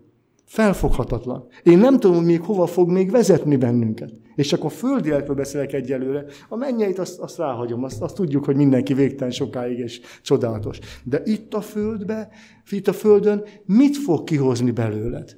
Felfoghatatlan. 0.49 1.47
Én 1.63 1.79
nem 1.79 2.01
tudom, 2.01 2.25
még 2.25 2.41
hova 2.41 2.67
fog 2.67 2.91
még 2.91 3.11
vezetni 3.11 3.57
bennünket. 3.57 4.15
És 4.35 4.47
csak 4.47 4.65
a 4.65 4.69
földi 4.69 5.09
életről 5.09 5.37
beszélek 5.37 5.73
egyelőre. 5.73 6.25
A 6.49 6.57
mennyeit 6.57 6.99
azt, 6.99 7.19
azt 7.19 7.39
ráhagyom, 7.39 7.85
azt, 7.85 8.03
azt 8.03 8.15
tudjuk, 8.15 8.45
hogy 8.45 8.57
mindenki 8.57 8.95
végtelen 8.95 9.33
sokáig 9.33 9.79
és 9.79 10.01
csodálatos. 10.23 10.79
De 11.05 11.23
itt 11.25 11.55
a 11.55 11.61
földbe, 11.61 12.29
itt 12.71 12.89
a 12.89 12.93
földön 12.93 13.45
mit 13.65 13.97
fog 13.97 14.25
kihozni 14.25 14.71
belőled? 14.71 15.37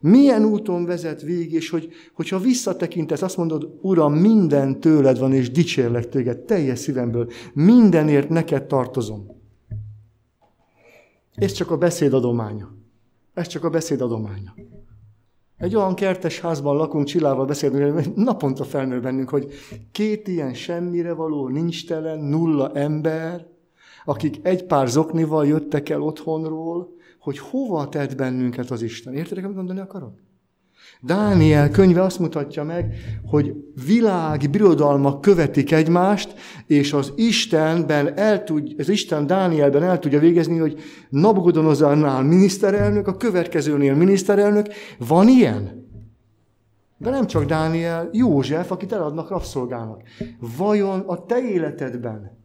Milyen 0.00 0.44
úton 0.44 0.84
vezet 0.84 1.22
végig, 1.22 1.52
és 1.52 1.70
hogy, 1.70 1.88
hogyha 2.14 2.38
visszatekintesz, 2.38 3.22
azt 3.22 3.36
mondod, 3.36 3.78
Uram, 3.80 4.14
minden 4.14 4.80
tőled 4.80 5.18
van, 5.18 5.32
és 5.32 5.50
dicsérlek 5.50 6.08
téged 6.08 6.38
teljes 6.38 6.78
szívemből. 6.78 7.30
Mindenért 7.54 8.28
neked 8.28 8.66
tartozom. 8.66 9.26
Ez 11.34 11.52
csak 11.52 11.70
a 11.70 11.76
beszéd 11.76 12.12
adománya. 12.12 12.83
Ez 13.34 13.46
csak 13.46 13.64
a 13.64 13.70
beszéd 13.70 14.00
adománya. 14.00 14.54
Egy 15.56 15.74
olyan 15.76 15.94
kertes 15.94 16.40
házban 16.40 16.76
lakunk, 16.76 17.06
Csillával 17.06 17.46
beszélünk, 17.46 18.14
naponta 18.14 18.64
felnő 18.64 19.00
bennünk, 19.00 19.28
hogy 19.28 19.52
két 19.92 20.28
ilyen 20.28 20.54
semmire 20.54 21.12
való, 21.12 21.48
nincs 21.48 21.86
telen, 21.86 22.18
nulla 22.18 22.72
ember, 22.72 23.46
akik 24.04 24.38
egy 24.42 24.64
pár 24.64 24.88
zoknival 24.88 25.46
jöttek 25.46 25.88
el 25.88 26.02
otthonról, 26.02 26.92
hogy 27.18 27.38
hova 27.38 27.88
tett 27.88 28.16
bennünket 28.16 28.70
az 28.70 28.82
Isten. 28.82 29.14
Értedek, 29.14 29.44
amit 29.44 29.56
mondani 29.56 29.80
akarok? 29.80 30.23
Dániel 31.00 31.70
könyve 31.70 32.02
azt 32.02 32.18
mutatja 32.18 32.64
meg, 32.64 32.94
hogy 33.26 33.54
világ 33.86 34.50
birodalmak 34.50 35.20
követik 35.20 35.72
egymást, 35.72 36.34
és 36.66 36.92
az 36.92 37.12
Istenben 37.16 38.18
el 38.18 38.44
tud, 38.44 38.74
az 38.78 38.88
Isten 38.88 39.26
Dánielben 39.26 39.82
el 39.82 39.98
tudja 39.98 40.18
végezni, 40.18 40.58
hogy 40.58 40.80
Nabugodonozarnál 41.08 42.22
miniszterelnök, 42.22 43.06
a 43.06 43.16
következőnél 43.16 43.94
miniszterelnök. 43.94 44.66
Van 44.98 45.28
ilyen? 45.28 45.82
De 46.98 47.10
nem 47.10 47.26
csak 47.26 47.44
Dániel, 47.44 48.08
József, 48.12 48.70
akit 48.70 48.92
eladnak 48.92 49.28
rabszolgának. 49.28 50.02
Vajon 50.56 51.00
a 51.00 51.26
te 51.26 51.42
életedben 51.42 52.42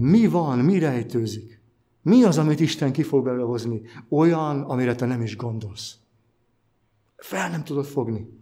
mi 0.00 0.26
van, 0.26 0.58
mi 0.58 0.78
rejtőzik? 0.78 1.60
Mi 2.02 2.22
az, 2.22 2.38
amit 2.38 2.60
Isten 2.60 2.92
ki 2.92 3.02
fog 3.02 3.24
belőle 3.24 3.44
hozni? 3.44 3.82
Olyan, 4.08 4.60
amire 4.60 4.94
te 4.94 5.06
nem 5.06 5.22
is 5.22 5.36
gondolsz. 5.36 5.99
Fel 7.20 7.50
nem 7.50 7.64
tudod 7.64 7.84
fogni. 7.84 8.38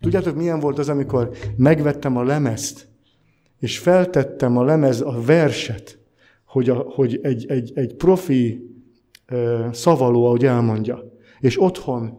Tudjátok, 0.00 0.36
milyen 0.36 0.60
volt 0.60 0.78
az, 0.78 0.88
amikor 0.88 1.30
megvettem 1.56 2.16
a 2.16 2.22
lemezt, 2.22 2.88
és 3.58 3.78
feltettem 3.78 4.56
a 4.56 4.64
lemez 4.64 5.00
a 5.00 5.20
verset, 5.26 5.98
hogy, 6.44 6.68
a, 6.68 6.74
hogy 6.74 7.18
egy, 7.22 7.46
egy, 7.46 7.72
egy 7.74 7.94
profi 7.94 8.70
ö, 9.26 9.66
szavaló, 9.72 10.24
ahogy 10.26 10.44
elmondja. 10.44 11.12
És 11.40 11.62
otthon 11.62 12.18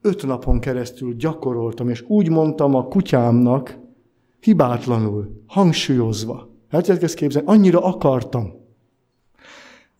öt 0.00 0.26
napon 0.26 0.60
keresztül 0.60 1.14
gyakoroltam, 1.14 1.88
és 1.88 2.04
úgy 2.06 2.28
mondtam 2.28 2.74
a 2.74 2.84
kutyámnak, 2.84 3.78
hibátlanul, 4.40 5.42
hangsúlyozva. 5.46 6.50
Tudják 6.70 7.02
ezt 7.02 7.14
képzelni? 7.14 7.48
Annyira 7.48 7.84
akartam. 7.84 8.52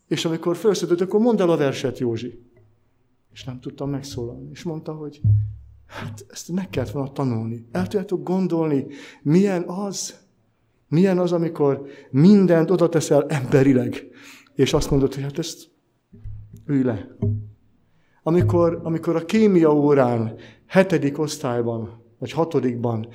És 0.06 0.24
amikor 0.24 0.56
felszedett, 0.56 1.00
akkor 1.00 1.20
mondd 1.20 1.40
el 1.40 1.50
a 1.50 1.56
verset, 1.56 1.98
Józsi 1.98 2.47
és 3.38 3.44
nem 3.44 3.60
tudtam 3.60 3.90
megszólalni. 3.90 4.48
És 4.52 4.62
mondta, 4.62 4.92
hogy 4.92 5.20
hát 5.86 6.26
ezt 6.28 6.52
meg 6.52 6.70
kellett 6.70 6.90
volna 6.90 7.12
tanulni. 7.12 7.68
El 7.72 7.82
tudjátok 7.82 8.22
gondolni, 8.22 8.86
milyen 9.22 9.64
az, 9.66 10.14
milyen 10.88 11.18
az, 11.18 11.32
amikor 11.32 11.86
mindent 12.10 12.70
oda 12.70 12.88
teszel 12.88 13.26
emberileg, 13.26 14.06
és 14.54 14.72
azt 14.72 14.90
mondod, 14.90 15.14
hogy 15.14 15.22
hát 15.22 15.38
ezt 15.38 15.70
ülj 16.66 16.82
le. 16.82 17.16
Amikor, 18.22 18.80
amikor 18.82 19.16
a 19.16 19.24
kémia 19.24 19.74
órán, 19.74 20.34
hetedik 20.66 21.18
osztályban, 21.18 22.02
vagy 22.18 22.32
hatodikban, 22.32 23.08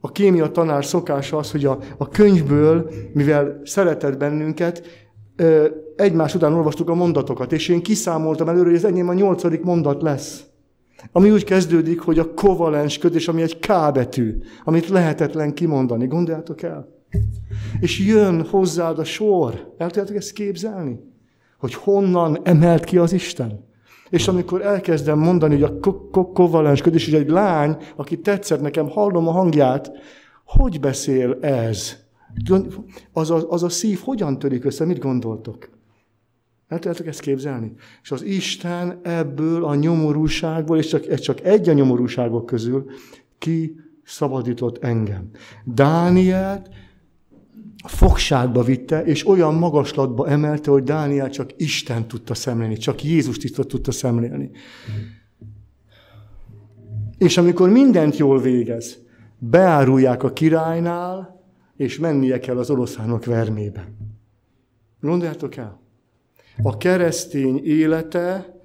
a 0.00 0.12
kémia 0.12 0.50
tanár 0.50 0.84
szokása 0.84 1.36
az, 1.36 1.50
hogy 1.50 1.64
a, 1.64 1.78
a 1.98 2.08
könyvből, 2.08 2.90
mivel 3.12 3.60
szeretett 3.64 4.18
bennünket, 4.18 4.86
egymás 6.00 6.34
után 6.34 6.52
olvastuk 6.52 6.88
a 6.88 6.94
mondatokat, 6.94 7.52
és 7.52 7.68
én 7.68 7.82
kiszámoltam 7.82 8.48
előre, 8.48 8.64
hogy 8.64 8.74
ez 8.74 8.84
enyém 8.84 9.08
a 9.08 9.14
nyolcadik 9.14 9.62
mondat 9.62 10.02
lesz. 10.02 10.44
Ami 11.12 11.30
úgy 11.30 11.44
kezdődik, 11.44 12.00
hogy 12.00 12.18
a 12.18 12.34
kovalens 12.34 12.98
kötés, 12.98 13.28
ami 13.28 13.42
egy 13.42 13.58
K 13.58 13.92
betű, 13.92 14.38
amit 14.64 14.88
lehetetlen 14.88 15.54
kimondani. 15.54 16.06
Gondoljátok 16.06 16.62
el? 16.62 16.88
És 17.80 17.98
jön 17.98 18.46
hozzád 18.46 18.98
a 18.98 19.04
sor. 19.04 19.74
El 19.78 19.86
tudjátok 19.86 20.16
ezt 20.16 20.32
képzelni? 20.32 21.00
Hogy 21.58 21.74
honnan 21.74 22.38
emelt 22.42 22.84
ki 22.84 22.98
az 22.98 23.12
Isten? 23.12 23.68
És 24.10 24.28
amikor 24.28 24.62
elkezdem 24.62 25.18
mondani, 25.18 25.60
hogy 25.60 25.62
a 25.62 25.98
kovalens 26.32 26.82
kötés, 26.82 27.04
hogy 27.04 27.20
egy 27.20 27.28
lány, 27.28 27.76
aki 27.96 28.20
tetszett 28.20 28.60
nekem, 28.60 28.88
hallom 28.88 29.28
a 29.28 29.30
hangját, 29.30 29.90
hogy 30.44 30.80
beszél 30.80 31.38
ez? 31.40 31.96
Az 33.12 33.30
a, 33.30 33.46
az 33.48 33.62
a 33.62 33.68
szív 33.68 34.00
hogyan 34.04 34.38
törik 34.38 34.64
össze? 34.64 34.84
Mit 34.84 34.98
gondoltok? 34.98 35.79
El 36.70 36.78
tudjátok 36.78 37.06
ezt 37.06 37.20
képzelni? 37.20 37.72
És 38.02 38.10
az 38.10 38.22
Isten 38.22 39.00
ebből 39.02 39.64
a 39.64 39.74
nyomorúságból, 39.74 40.78
és 40.78 40.86
csak, 40.86 41.14
csak 41.14 41.40
egy 41.40 41.68
a 41.68 41.72
nyomorúságok 41.72 42.46
közül, 42.46 42.84
ki 43.38 43.74
szabadított 44.04 44.84
engem. 44.84 45.30
Dánielt 45.64 46.68
fogságba 47.84 48.62
vitte, 48.62 49.04
és 49.04 49.26
olyan 49.26 49.54
magaslatba 49.54 50.28
emelte, 50.28 50.70
hogy 50.70 50.82
Dániel 50.82 51.30
csak 51.30 51.50
Isten 51.56 52.08
tudta 52.08 52.34
szemlélni, 52.34 52.76
csak 52.76 53.04
Jézust 53.04 53.66
tudta 53.66 53.92
szemlélni. 53.92 54.50
És 57.18 57.36
amikor 57.36 57.68
mindent 57.68 58.16
jól 58.16 58.40
végez, 58.40 58.98
beárulják 59.38 60.22
a 60.22 60.32
királynál, 60.32 61.42
és 61.76 61.98
mennie 61.98 62.38
kell 62.38 62.58
az 62.58 62.70
oroszlánok 62.70 63.24
vermébe. 63.24 63.92
Gondoljátok 65.00 65.56
el? 65.56 65.80
A 66.62 66.76
keresztény 66.76 67.64
élete 67.64 68.60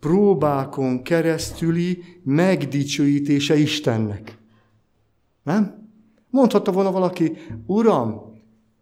próbákon 0.00 1.02
keresztüli 1.02 2.02
megdicsőítése 2.24 3.56
Istennek. 3.56 4.38
Nem? 5.42 5.88
Mondhatta 6.30 6.72
volna 6.72 6.90
valaki, 6.92 7.32
Uram, 7.66 8.20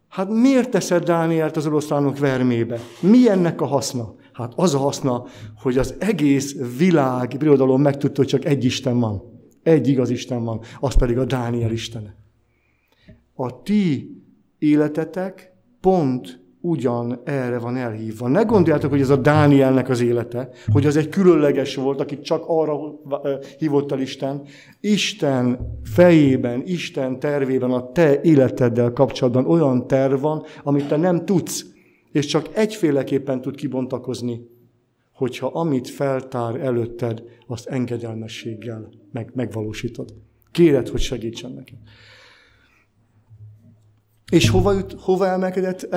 hát 0.07 0.29
miért 0.29 0.69
teszed 0.69 1.03
Dánielt 1.03 1.57
az 1.57 1.65
oroszlánok 1.65 2.19
vermébe? 2.19 2.79
Mi 3.01 3.29
ennek 3.29 3.61
a 3.61 3.65
haszna? 3.65 4.15
Hát 4.33 4.53
az 4.55 4.73
a 4.73 4.77
haszna, 4.77 5.25
hogy 5.61 5.77
az 5.77 5.95
egész 5.99 6.55
világ 6.77 7.35
birodalom 7.39 7.81
megtudta, 7.81 8.21
hogy 8.21 8.29
csak 8.29 8.45
egy 8.45 8.65
Isten 8.65 8.99
van. 8.99 9.21
Egy 9.63 9.87
igaz 9.87 10.09
Isten 10.09 10.43
van, 10.43 10.61
az 10.79 10.95
pedig 10.95 11.17
a 11.17 11.25
Dániel 11.25 11.71
Istene. 11.71 12.15
A 13.33 13.61
ti 13.61 14.17
életetek 14.57 15.53
pont 15.81 16.38
ugyan 16.61 17.21
erre 17.23 17.59
van 17.59 17.77
elhívva. 17.77 18.27
Ne 18.27 18.41
gondoljátok, 18.41 18.89
hogy 18.89 19.01
ez 19.01 19.09
a 19.09 19.15
Dánielnek 19.15 19.89
az 19.89 20.01
élete, 20.01 20.49
hogy 20.71 20.85
az 20.85 20.95
egy 20.95 21.09
különleges 21.09 21.75
volt, 21.75 21.99
akit 21.99 22.21
csak 22.21 22.43
arra 22.47 22.79
hívott 23.57 23.91
el 23.91 23.99
Isten. 23.99 24.41
Isten 24.79 25.59
fejében, 25.83 26.63
Isten 26.65 27.19
tervében 27.19 27.71
a 27.71 27.91
te 27.91 28.21
életeddel 28.21 28.93
kapcsolatban 28.93 29.45
olyan 29.45 29.87
terv 29.87 30.21
van, 30.21 30.43
amit 30.63 30.87
te 30.87 30.97
nem 30.97 31.25
tudsz, 31.25 31.65
és 32.11 32.25
csak 32.25 32.49
egyféleképpen 32.53 33.41
tud 33.41 33.55
kibontakozni, 33.55 34.47
hogyha 35.13 35.47
amit 35.47 35.89
feltár 35.89 36.55
előtted, 36.55 37.23
azt 37.47 37.67
engedelmességgel 37.67 38.89
meg, 39.11 39.31
megvalósítod. 39.33 40.13
Kéred, 40.51 40.87
hogy 40.87 41.01
segítsen 41.01 41.51
neked. 41.51 41.77
És 44.29 44.49
hova, 44.49 44.73
jut, 44.73 44.95
hova 44.99 45.27
emelkedett 45.27 45.95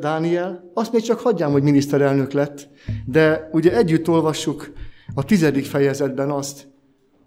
Dániel? 0.00 0.70
Azt 0.74 0.92
még 0.92 1.02
csak 1.02 1.20
hagyjám, 1.20 1.52
hogy 1.52 1.62
miniszterelnök 1.62 2.32
lett, 2.32 2.68
de 3.06 3.48
ugye 3.52 3.76
együtt 3.76 4.08
olvassuk 4.08 4.72
a 5.14 5.24
tizedik 5.24 5.64
fejezetben 5.64 6.30
azt, 6.30 6.68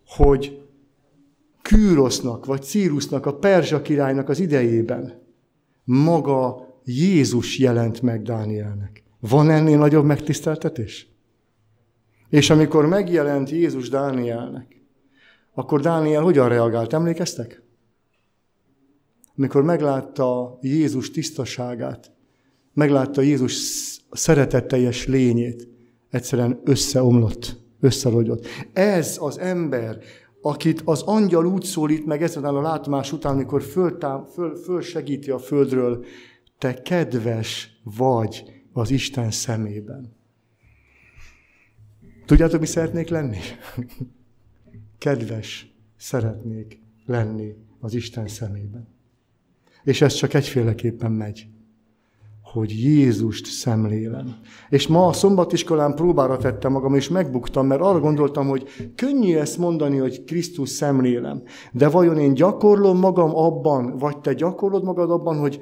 hogy 0.08 0.62
Kűrosznak 1.62 2.45
vagy 2.45 2.62
Círusznak, 2.62 3.25
a 3.25 3.36
Perzsa 3.36 3.82
királynak 3.82 4.30
az 4.30 4.39
idejében 4.39 5.21
maga 5.84 6.67
Jézus 6.84 7.60
jelent 7.60 8.01
meg 8.01 8.21
Dánielnek. 8.21 9.04
Van 9.19 9.49
ennél 9.49 9.77
nagyobb 9.77 10.06
megtiszteltetés? 10.06 11.08
És 12.30 12.49
amikor 12.49 12.86
megjelent 12.86 13.49
Jézus 13.49 13.89
Dánielnek, 13.89 14.82
akkor 15.54 15.82
Dániel 15.82 16.21
hogyan 16.21 16.49
reagált? 16.49 16.93
Emlékeztek? 16.93 17.62
Amikor 19.37 19.63
meglátta 19.63 20.57
Jézus 20.61 21.11
tisztaságát, 21.11 22.11
meglátta 22.73 23.21
Jézus 23.21 23.53
szeretetteljes 24.11 25.07
lényét, 25.07 25.67
egyszerűen 26.09 26.61
összeomlott, 26.63 27.57
összerogyott. 27.79 28.45
Ez 28.73 29.17
az 29.19 29.39
ember, 29.39 29.99
akit 30.41 30.81
az 30.85 31.01
angyal 31.01 31.45
úgy 31.45 31.63
szólít 31.63 32.05
meg 32.05 32.23
ezen 32.23 32.43
a 32.43 32.61
látomás 32.61 33.11
után, 33.11 33.33
amikor 33.33 33.61
föltám, 33.61 34.25
föl, 34.25 34.55
fölsegíti 34.55 35.29
a 35.29 35.39
földről, 35.39 36.05
te 36.57 36.81
kedves 36.81 37.81
vagy 37.83 38.43
az 38.73 38.91
Isten 38.91 39.31
szemében. 39.31 40.15
Tudjátok, 42.25 42.59
mi 42.59 42.65
szeretnék 42.65 43.09
lenni? 43.09 43.37
Kedves 44.97 45.75
szeretnék 45.97 46.81
lenni 47.05 47.55
az 47.79 47.93
Isten 47.93 48.27
szemében. 48.27 48.87
És 49.83 50.01
ez 50.01 50.13
csak 50.13 50.33
egyféleképpen 50.33 51.11
megy 51.11 51.47
hogy 52.53 52.71
Jézust 52.83 53.45
szemlélem. 53.45 54.35
És 54.69 54.87
ma 54.87 55.07
a 55.07 55.13
szombatiskolán 55.13 55.95
próbára 55.95 56.37
tettem 56.37 56.71
magam, 56.71 56.95
és 56.95 57.09
megbuktam, 57.09 57.67
mert 57.67 57.81
arra 57.81 57.99
gondoltam, 57.99 58.47
hogy 58.47 58.67
könnyű 58.95 59.35
ezt 59.35 59.57
mondani, 59.57 59.97
hogy 59.97 60.23
Krisztus 60.23 60.69
szemlélem. 60.69 61.43
De 61.71 61.89
vajon 61.89 62.17
én 62.17 62.33
gyakorlom 62.33 62.97
magam 62.97 63.35
abban, 63.35 63.97
vagy 63.97 64.17
te 64.17 64.33
gyakorlod 64.33 64.83
magad 64.83 65.11
abban, 65.11 65.37
hogy 65.39 65.59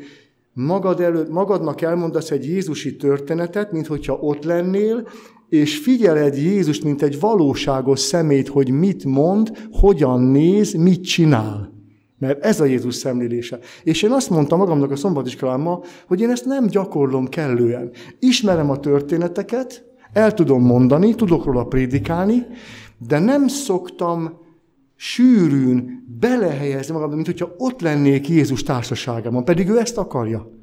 magad 0.53 0.99
előtt, 0.99 1.29
magadnak 1.29 1.82
elmondasz 1.82 2.32
egy 2.32 2.45
Jézusi 2.45 2.95
történetet, 2.95 3.71
mint 3.71 3.88
hogyha 3.88 4.13
ott 4.13 4.43
lennél, 4.43 5.08
és 5.49 5.77
figyeled 5.77 6.38
Jézust, 6.38 6.84
mint 6.84 7.01
egy 7.01 7.19
valóságos 7.19 7.99
szemét, 7.99 8.47
hogy 8.47 8.71
mit 8.71 9.05
mond, 9.05 9.67
hogyan 9.71 10.21
néz, 10.21 10.73
mit 10.73 11.03
csinál. 11.03 11.79
Mert 12.19 12.43
ez 12.43 12.60
a 12.60 12.65
Jézus 12.65 12.95
szemlélése. 12.95 13.60
És 13.84 14.01
én 14.01 14.12
azt 14.12 14.29
mondtam 14.29 14.58
magamnak 14.58 14.91
a 14.91 14.95
szombatiskolámmal, 14.95 15.84
hogy 16.08 16.21
én 16.21 16.29
ezt 16.29 16.45
nem 16.45 16.67
gyakorlom 16.67 17.27
kellően. 17.27 17.91
Ismerem 18.19 18.69
a 18.69 18.79
történeteket, 18.79 19.84
el 20.13 20.34
tudom 20.34 20.63
mondani, 20.63 21.15
tudok 21.15 21.45
róla 21.45 21.63
prédikálni, 21.63 22.45
de 23.08 23.19
nem 23.19 23.47
szoktam 23.47 24.38
sűrűn 24.95 26.05
belehelyezni 26.19 26.93
magam, 26.93 27.10
mint 27.10 27.25
hogyha 27.25 27.53
ott 27.58 27.82
lennék 27.82 28.29
Jézus 28.29 28.63
társaságában, 28.63 29.45
pedig 29.45 29.69
ő 29.69 29.79
ezt 29.79 29.97
akarja. 29.97 30.59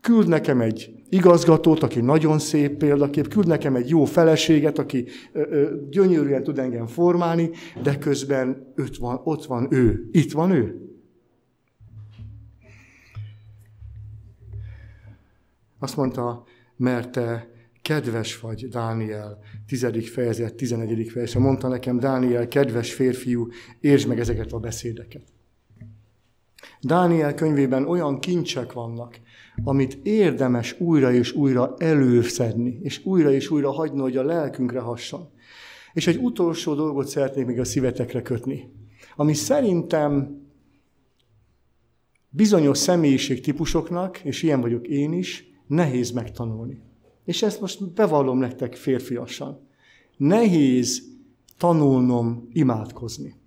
Küld 0.00 0.28
nekem 0.28 0.60
egy 0.60 1.00
igazgatót, 1.08 1.82
aki 1.82 2.00
nagyon 2.00 2.38
szép 2.38 2.76
példakép, 2.76 3.28
küld 3.28 3.46
nekem 3.46 3.76
egy 3.76 3.88
jó 3.88 4.04
feleséget, 4.04 4.78
aki 4.78 5.06
ö, 5.32 5.40
ö, 5.50 5.76
gyönyörűen 5.90 6.42
tud 6.42 6.58
engem 6.58 6.86
formálni, 6.86 7.50
de 7.82 7.98
közben 7.98 8.72
ott 8.76 8.96
van, 8.96 9.20
ott 9.24 9.44
van 9.44 9.66
ő, 9.70 10.08
itt 10.10 10.32
van 10.32 10.50
ő. 10.50 10.90
Azt 15.78 15.96
mondta, 15.96 16.44
mert 16.76 17.10
te 17.10 17.50
kedves 17.82 18.40
vagy, 18.40 18.68
Dániel, 18.68 19.38
tizedik 19.66 20.08
fejezet, 20.08 20.54
tizenegyedik 20.54 21.10
fejezet. 21.10 21.42
Mondta 21.42 21.68
nekem, 21.68 21.98
Dániel, 21.98 22.48
kedves 22.48 22.94
férfiú, 22.94 23.48
értsd 23.80 24.08
meg 24.08 24.18
ezeket 24.18 24.52
a 24.52 24.58
beszédeket. 24.58 25.22
Dániel 26.80 27.34
könyvében 27.34 27.88
olyan 27.88 28.18
kincsek 28.18 28.72
vannak, 28.72 29.20
amit 29.64 29.98
érdemes 30.02 30.80
újra 30.80 31.12
és 31.12 31.32
újra 31.32 31.74
előszedni, 31.78 32.78
és 32.82 33.04
újra 33.04 33.32
és 33.32 33.50
újra 33.50 33.70
hagyni, 33.70 34.00
hogy 34.00 34.16
a 34.16 34.22
lelkünkre 34.22 34.80
hasson. 34.80 35.28
És 35.92 36.06
egy 36.06 36.16
utolsó 36.16 36.74
dolgot 36.74 37.08
szeretnék 37.08 37.46
még 37.46 37.58
a 37.58 37.64
szívetekre 37.64 38.22
kötni, 38.22 38.72
ami 39.16 39.34
szerintem 39.34 40.40
bizonyos 42.28 42.78
személyiségtípusoknak, 42.78 44.18
és 44.18 44.42
ilyen 44.42 44.60
vagyok 44.60 44.86
én 44.86 45.12
is, 45.12 45.44
nehéz 45.66 46.10
megtanulni. 46.10 46.80
És 47.24 47.42
ezt 47.42 47.60
most 47.60 47.92
bevallom 47.92 48.38
nektek 48.38 48.74
férfiasan. 48.74 49.68
Nehéz 50.16 51.02
tanulnom 51.58 52.48
imádkozni. 52.52 53.39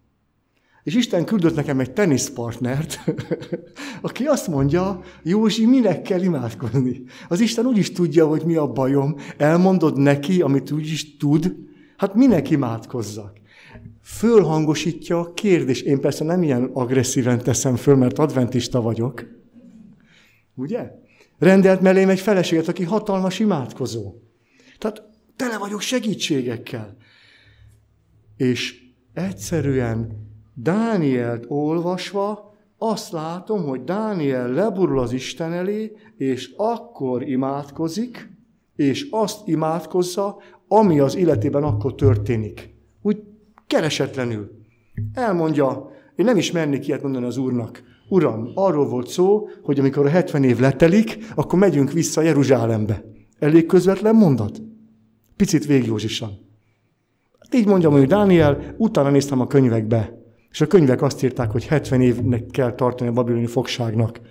És 0.84 0.96
Isten 0.96 1.26
küldött 1.26 1.56
nekem 1.56 1.80
egy 1.80 1.94
teniszpartnert, 1.94 3.00
aki 4.02 4.24
azt 4.26 4.48
mondja, 4.48 5.02
Józsi, 5.24 5.66
minek 5.66 6.02
kell 6.02 6.22
imádkozni? 6.22 7.04
Az 7.28 7.40
Isten 7.40 7.66
úgy 7.66 7.78
is 7.78 7.92
tudja, 7.92 8.28
hogy 8.28 8.44
mi 8.46 8.56
a 8.56 8.68
bajom. 8.68 9.16
Elmondod 9.38 9.98
neki, 9.98 10.42
amit 10.42 10.72
úgy 10.72 10.88
is 10.88 11.18
tud, 11.18 11.56
hát 11.98 12.16
minek 12.16 12.50
imádkozzak? 12.50 13.42
Fölhangosítja 14.02 15.20
a 15.20 15.34
kérdés. 15.34 15.82
Én 15.82 16.00
persze 16.00 16.24
nem 16.24 16.44
ilyen 16.44 16.70
agresszíven 16.74 17.40
teszem 17.40 17.76
föl, 17.76 17.96
mert 17.96 18.20
adventista 18.20 18.82
vagyok. 18.82 19.26
Ugye? 20.56 20.92
Rendelt 21.38 21.82
mellém 21.82 22.10
egy 22.10 22.20
feleséget, 22.20 22.68
aki 22.68 22.84
hatalmas 22.84 23.40
imádkozó. 23.40 24.14
Tehát 24.78 25.04
tele 25.36 25.58
vagyok 25.58 25.82
segítségekkel. 25.82 26.98
És 28.38 28.82
egyszerűen 29.14 30.23
Dánielt 30.54 31.46
olvasva 31.48 32.54
azt 32.78 33.12
látom, 33.12 33.64
hogy 33.64 33.84
Dániel 33.84 34.52
leburul 34.52 35.00
az 35.00 35.12
Isten 35.12 35.54
elé, 35.54 35.92
és 36.18 36.54
akkor 36.58 37.28
imádkozik, 37.28 38.30
és 38.76 39.08
azt 39.12 39.48
imádkozza, 39.48 40.38
ami 40.68 41.00
az 41.00 41.16
életében 41.16 41.64
akkor 41.64 41.96
történik. 41.96 42.76
Úgy 43.02 43.24
keresetlenül. 43.68 44.52
Elmondja, 45.14 45.92
én 46.16 46.26
nem 46.26 46.38
is 46.38 46.52
mernék 46.52 46.88
ilyet 46.88 47.02
mondani 47.02 47.26
az 47.26 47.38
Úrnak. 47.38 47.84
Uram, 48.10 48.52
arról 48.56 48.88
volt 48.88 49.08
szó, 49.08 49.48
hogy 49.64 49.80
amikor 49.80 50.06
a 50.06 50.10
70 50.10 50.44
év 50.44 50.60
letelik, 50.60 51.18
akkor 51.36 51.60
megyünk 51.60 51.92
vissza 51.92 52.22
Jeruzsálembe. 52.22 53.04
Elég 53.40 53.66
közvetlen 53.66 54.16
mondat? 54.16 54.62
Picit 55.36 55.66
végjózsisan. 55.66 56.30
Hát 57.40 57.54
így 57.54 57.68
mondja 57.68 57.90
hogy 57.90 58.08
Dániel, 58.08 58.76
utána 58.78 59.10
néztem 59.10 59.42
a 59.42 59.48
könyvekbe. 59.48 60.23
És 60.54 60.62
a 60.62 60.68
könyvek 60.68 61.02
azt 61.02 61.24
írták, 61.24 61.52
hogy 61.52 61.66
70 61.66 62.02
évnek 62.02 62.46
kell 62.46 62.76
tartani 62.76 63.10
a 63.10 63.14
babiloni 63.14 63.46
fogságnak. 63.46 64.22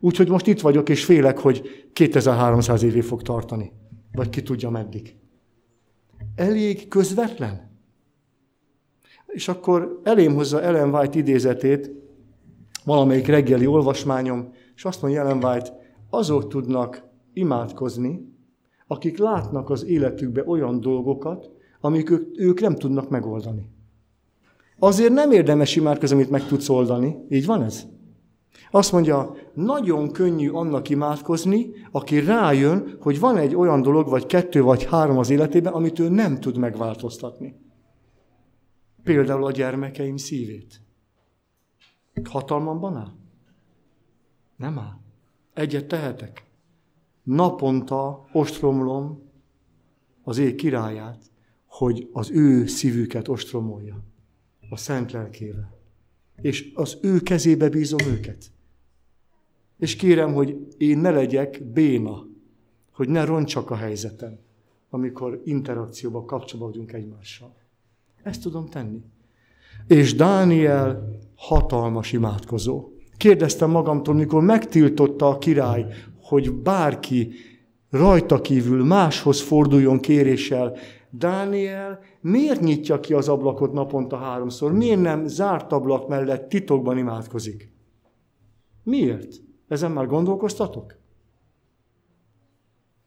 Úgyhogy 0.00 0.28
most 0.28 0.46
itt 0.46 0.60
vagyok, 0.60 0.88
és 0.88 1.04
félek, 1.04 1.38
hogy 1.38 1.88
2300 1.92 2.82
évig 2.82 3.02
fog 3.02 3.22
tartani. 3.22 3.72
Vagy 4.12 4.28
ki 4.28 4.42
tudja 4.42 4.70
meddig. 4.70 5.16
Elég 6.34 6.88
közvetlen? 6.88 7.70
És 9.26 9.48
akkor 9.48 10.00
elém 10.02 10.34
hozza 10.34 10.62
Ellen 10.62 10.94
White 10.94 11.18
idézetét, 11.18 11.90
valamelyik 12.84 13.26
reggeli 13.26 13.66
olvasmányom, 13.66 14.52
és 14.76 14.84
azt 14.84 15.02
mondja 15.02 15.20
Ellen 15.20 15.44
White, 15.44 15.76
azok 16.10 16.48
tudnak 16.48 17.04
imádkozni, 17.32 18.34
akik 18.86 19.18
látnak 19.18 19.70
az 19.70 19.84
életükbe 19.84 20.44
olyan 20.46 20.80
dolgokat, 20.80 21.50
amik 21.80 22.10
ők, 22.10 22.40
ők 22.40 22.60
nem 22.60 22.74
tudnak 22.74 23.10
megoldani 23.10 23.71
azért 24.82 25.12
nem 25.12 25.30
érdemes 25.30 25.76
imádkozni, 25.76 26.14
amit 26.16 26.30
meg 26.30 26.46
tudsz 26.46 26.68
oldani. 26.68 27.16
Így 27.28 27.46
van 27.46 27.62
ez? 27.62 27.86
Azt 28.70 28.92
mondja, 28.92 29.36
nagyon 29.54 30.10
könnyű 30.10 30.50
annak 30.50 30.88
imádkozni, 30.88 31.70
aki 31.90 32.20
rájön, 32.20 32.96
hogy 33.00 33.20
van 33.20 33.36
egy 33.36 33.54
olyan 33.54 33.82
dolog, 33.82 34.08
vagy 34.08 34.26
kettő, 34.26 34.62
vagy 34.62 34.84
három 34.84 35.18
az 35.18 35.30
életében, 35.30 35.72
amit 35.72 35.98
ő 35.98 36.08
nem 36.08 36.40
tud 36.40 36.56
megváltoztatni. 36.56 37.60
Például 39.02 39.44
a 39.44 39.50
gyermekeim 39.50 40.16
szívét. 40.16 40.80
Hatalmamban 42.30 42.96
áll? 42.96 43.12
Nem 44.56 44.78
áll. 44.78 44.98
Egyet 45.54 45.86
tehetek. 45.86 46.44
Naponta 47.22 48.28
ostromlom 48.32 49.30
az 50.22 50.38
ég 50.38 50.54
királyát, 50.54 51.22
hogy 51.66 52.08
az 52.12 52.30
ő 52.30 52.66
szívüket 52.66 53.28
ostromolja 53.28 54.10
a 54.72 54.76
szent 54.76 55.12
lelkével. 55.12 55.78
És 56.40 56.70
az 56.74 56.98
ő 57.02 57.20
kezébe 57.20 57.68
bízom 57.68 58.08
őket. 58.08 58.50
És 59.78 59.96
kérem, 59.96 60.32
hogy 60.34 60.66
én 60.78 60.98
ne 60.98 61.10
legyek 61.10 61.62
béna, 61.64 62.26
hogy 62.92 63.08
ne 63.08 63.24
roncsak 63.24 63.70
a 63.70 63.76
helyzetem, 63.76 64.38
amikor 64.90 65.42
interakcióba, 65.44 66.24
kapcsolatban 66.24 66.70
vagyunk 66.70 66.92
egymással. 66.92 67.54
Ezt 68.22 68.42
tudom 68.42 68.66
tenni. 68.66 69.02
És 69.86 70.14
Dániel 70.14 71.18
hatalmas 71.34 72.12
imádkozó. 72.12 72.88
Kérdeztem 73.16 73.70
magamtól, 73.70 74.14
mikor 74.14 74.42
megtiltotta 74.42 75.28
a 75.28 75.38
király, 75.38 75.86
hogy 76.20 76.52
bárki 76.52 77.32
rajta 77.90 78.40
kívül 78.40 78.84
máshoz 78.84 79.40
forduljon 79.40 80.00
kéréssel, 80.00 80.76
Dániel 81.14 82.00
miért 82.20 82.60
nyitja 82.60 83.00
ki 83.00 83.14
az 83.14 83.28
ablakot 83.28 83.72
naponta 83.72 84.16
háromszor? 84.16 84.72
Miért 84.72 85.00
nem 85.00 85.26
zárt 85.26 85.72
ablak 85.72 86.08
mellett 86.08 86.48
titokban 86.48 86.98
imádkozik? 86.98 87.72
Miért? 88.82 89.34
Ezen 89.68 89.92
már 89.92 90.06
gondolkoztatok? 90.06 90.96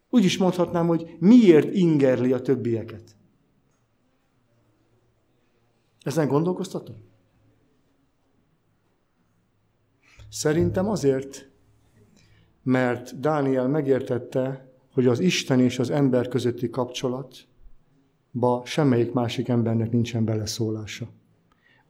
Úgy 0.10 0.24
is 0.24 0.38
mondhatnám, 0.38 0.88
hogy 0.88 1.16
miért 1.20 1.74
ingerli 1.74 2.34
a 2.34 2.42
többieket. 2.42 3.16
Ezen 6.02 6.28
gondolkoztatok? 6.28 6.98
Szerintem 10.30 10.90
azért, 10.90 11.50
mert 12.64 13.20
Dániel 13.20 13.68
megértette, 13.68 14.74
hogy 14.94 15.08
az 15.08 15.20
Isten 15.20 15.60
és 15.60 15.80
az 15.80 15.90
ember 15.90 16.28
közötti 16.28 16.70
kapcsolatba 18.36 18.66
semmelyik 18.66 19.14
másik 19.14 19.48
embernek 19.48 19.92
nincsen 19.92 20.26
beleszólása 20.26 21.08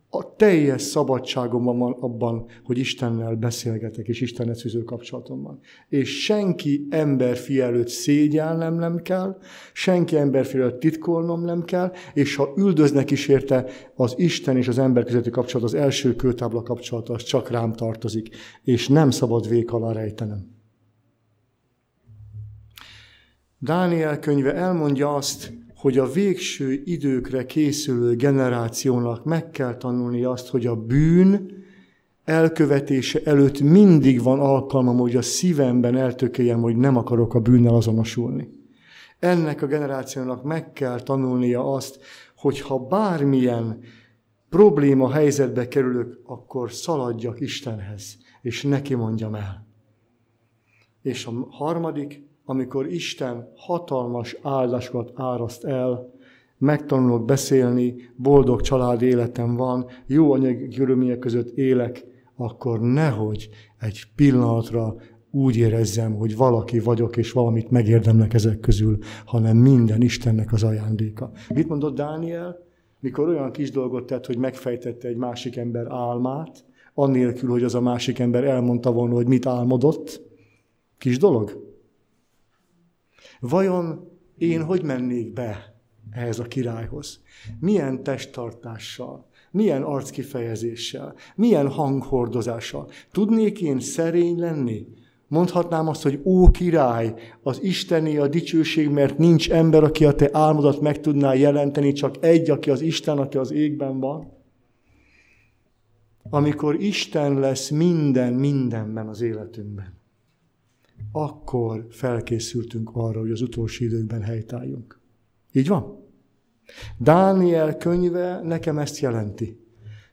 a 0.10 0.36
teljes 0.36 0.82
szabadságom 0.82 1.64
van 1.64 1.92
abban, 2.00 2.46
hogy 2.64 2.78
Istennel 2.78 3.36
beszélgetek, 3.36 4.08
és 4.08 4.22
Istennel 4.22 4.56
fűző 4.56 4.84
kapcsolatom 4.84 5.42
van. 5.42 5.60
És 5.90 6.24
senki 6.24 6.88
emberfi 6.90 7.60
előtt 7.60 7.88
szégyelnem 7.88 8.76
nem 8.76 9.02
kell, 9.02 9.38
senki 9.74 10.18
emberfi 10.18 10.58
előtt 10.58 10.80
titkolnom 10.80 11.44
nem 11.44 11.64
kell, 11.64 11.92
és 12.14 12.36
ha 12.36 12.54
üldöznek 12.58 13.12
is 13.12 13.28
érte, 13.28 13.66
az 13.96 14.14
Isten 14.18 14.58
és 14.58 14.68
az 14.68 14.78
ember 14.78 15.04
közötti 15.04 15.30
kapcsolat, 15.30 15.66
az 15.68 15.74
első 15.74 16.16
kőtábla 16.16 16.62
kapcsolata, 16.62 17.14
az 17.14 17.24
csak 17.24 17.50
rám 17.50 17.74
tartozik, 17.74 18.30
és 18.64 18.88
nem 18.88 19.12
szabad 19.12 19.50
vék 19.50 19.72
alá 19.72 19.92
rejtenem. 19.92 20.54
Dániel 23.60 24.20
könyve 24.20 24.54
elmondja 24.54 25.16
azt, 25.16 25.65
hogy 25.86 25.98
a 25.98 26.12
végső 26.12 26.82
időkre 26.86 27.46
készülő 27.46 28.16
generációnak 28.16 29.24
meg 29.24 29.50
kell 29.50 29.78
tanulni 29.78 30.24
azt, 30.24 30.48
hogy 30.48 30.66
a 30.66 30.76
bűn 30.76 31.64
elkövetése 32.24 33.22
előtt 33.24 33.60
mindig 33.60 34.22
van 34.22 34.40
alkalmam, 34.40 34.98
hogy 34.98 35.16
a 35.16 35.22
szívemben 35.22 35.96
eltökéljem, 35.96 36.62
hogy 36.62 36.76
nem 36.76 36.98
akarok 36.98 37.34
a 37.34 37.40
bűnnel 37.40 37.76
azonosulni. 37.76 38.50
Ennek 39.20 39.62
a 39.62 39.68
generációnak 39.68 40.44
meg 40.44 40.74
kell 40.74 41.00
tanulnia 41.00 41.74
azt, 41.74 42.00
hogy 42.36 42.62
ha 42.62 42.80
bármilyen 42.80 43.80
probléma 44.50 45.12
helyzetbe 45.12 45.68
kerülök, 45.68 46.20
akkor 46.24 46.72
szaladjak 46.72 47.40
Istenhez, 47.40 48.18
és 48.42 48.64
neki 48.64 48.96
mondjam 48.96 49.36
el. 49.36 49.68
És 51.02 51.26
a 51.26 51.32
harmadik, 51.50 52.25
amikor 52.46 52.88
Isten 52.88 53.52
hatalmas 53.56 54.38
áldásokat 54.42 55.12
áraszt 55.16 55.64
el, 55.64 56.14
megtanulok 56.58 57.26
beszélni, 57.26 57.96
boldog 58.16 58.62
család 58.62 59.02
életem 59.02 59.56
van, 59.56 59.86
jó 60.06 60.32
anyagi 60.32 60.68
körülmények 60.68 61.20
között 61.20 61.58
élek, 61.58 62.06
akkor 62.36 62.80
nehogy 62.80 63.50
egy 63.80 64.04
pillanatra 64.16 64.96
úgy 65.32 65.58
érezzem, 65.58 66.16
hogy 66.16 66.36
valaki 66.36 66.80
vagyok, 66.80 67.18
és 67.18 67.32
valamit 67.32 67.72
megérdemlek 67.72 68.34
ezek 68.34 68.60
közül, 68.60 68.98
hanem 69.26 69.58
minden 69.58 70.02
Istennek 70.02 70.52
az 70.52 70.64
ajándéka. 70.64 71.32
Mit 71.54 71.68
mondott 71.68 71.96
Dániel? 71.96 72.64
Mikor 73.00 73.28
olyan 73.28 73.52
kis 73.52 73.72
dolgot 73.72 74.06
tett, 74.06 74.26
hogy 74.26 74.38
megfejtette 74.38 75.08
egy 75.08 75.16
másik 75.16 75.56
ember 75.56 75.88
álmát, 75.90 76.66
annélkül, 76.94 77.50
hogy 77.50 77.64
az 77.64 77.76
a 77.76 77.82
másik 77.82 78.20
ember 78.20 78.44
elmondta 78.44 78.92
volna, 78.92 79.14
hogy 79.14 79.28
mit 79.28 79.46
álmodott. 79.46 80.22
Kis 80.98 81.18
dolog? 81.18 81.65
Vajon 83.40 84.10
én 84.38 84.64
hogy 84.64 84.84
mennék 84.84 85.34
be 85.34 85.76
ehhez 86.12 86.40
a 86.40 86.44
királyhoz? 86.44 87.20
Milyen 87.60 88.04
testtartással? 88.04 89.26
Milyen 89.52 89.84
arckifejezéssel? 89.84 91.16
Milyen 91.36 91.70
hanghordozással? 91.70 92.90
Tudnék 93.12 93.62
én 93.62 93.80
szerény 93.80 94.40
lenni? 94.40 94.88
Mondhatnám 95.28 95.88
azt, 95.88 96.04
hogy 96.04 96.22
ó 96.24 96.52
király, 96.52 97.14
az 97.44 97.64
Isteni 97.64 98.18
a 98.18 98.28
dicsőség, 98.28 98.90
mert 98.90 99.18
nincs 99.18 99.52
ember, 99.52 99.84
aki 99.84 100.06
a 100.06 100.16
te 100.16 100.30
álmodat 100.32 100.82
meg 100.82 101.00
tudná 101.00 101.34
jelenteni, 101.34 101.92
csak 101.92 102.16
egy, 102.20 102.50
aki 102.50 102.70
az 102.70 102.82
Isten, 102.82 103.18
aki 103.18 103.38
az 103.38 103.52
égben 103.52 104.00
van. 104.00 104.34
Amikor 106.30 106.82
Isten 106.82 107.40
lesz 107.40 107.70
minden, 107.70 108.34
mindenben 108.34 109.08
az 109.08 109.22
életünkben 109.22 110.04
akkor 111.12 111.88
felkészültünk 111.90 112.90
arra, 112.94 113.20
hogy 113.20 113.32
az 113.32 113.42
utolsó 113.42 113.86
időkben 113.86 114.22
helytálljunk. 114.22 115.00
Így 115.52 115.68
van? 115.68 116.04
Dániel 116.98 117.78
könyve 117.78 118.42
nekem 118.44 118.78
ezt 118.78 119.00
jelenti. 119.00 119.60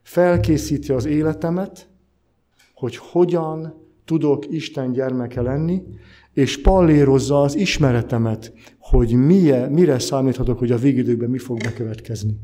Felkészíti 0.03 0.93
az 0.93 1.05
életemet, 1.05 1.89
hogy 2.75 2.97
hogyan 2.97 3.75
tudok 4.05 4.53
Isten 4.53 4.93
gyermeke 4.93 5.41
lenni, 5.41 5.83
és 6.33 6.61
pallérozza 6.61 7.41
az 7.41 7.57
ismeretemet, 7.57 8.53
hogy 8.79 9.13
mire, 9.13 9.69
mire 9.69 9.99
számíthatok, 9.99 10.59
hogy 10.59 10.71
a 10.71 10.77
végidőkben 10.77 11.31
mi 11.31 11.39
fog 11.39 11.63
bekövetkezni. 11.63 12.39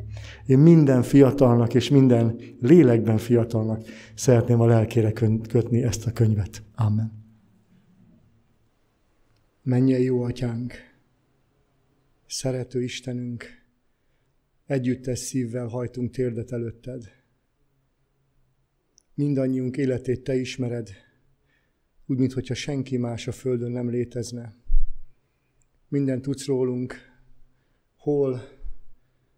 Én 0.47 0.59
minden 0.59 1.03
fiatalnak 1.03 1.75
és 1.75 1.91
minden 1.91 2.41
lélekben 2.61 3.19
fiatalnak 3.19 3.83
szeretném 4.15 4.61
a 4.61 4.67
lelkére 4.67 5.13
kötni 5.49 5.83
ezt 5.83 6.07
a 6.07 6.13
könyvet. 6.13 6.63
Amen. 6.75 7.28
Menjen 9.69 10.01
jó 10.01 10.23
atyánk, 10.23 10.73
szerető 12.27 12.83
Istenünk, 12.83 13.45
együttes 14.67 15.19
szívvel 15.19 15.67
hajtunk 15.67 16.11
térdet 16.11 16.53
előtted. 16.53 17.13
Mindannyiunk 19.15 19.77
életét 19.77 20.25
te 20.25 20.35
ismered, 20.37 20.91
úgy, 22.07 22.19
mintha 22.19 22.55
senki 22.55 22.97
más 22.97 23.27
a 23.27 23.33
földön 23.33 23.71
nem 23.71 23.91
létezne. 23.91 24.55
Minden 25.89 26.23
tudsz 26.23 26.47
rólunk, 26.47 26.95
hol 27.97 28.41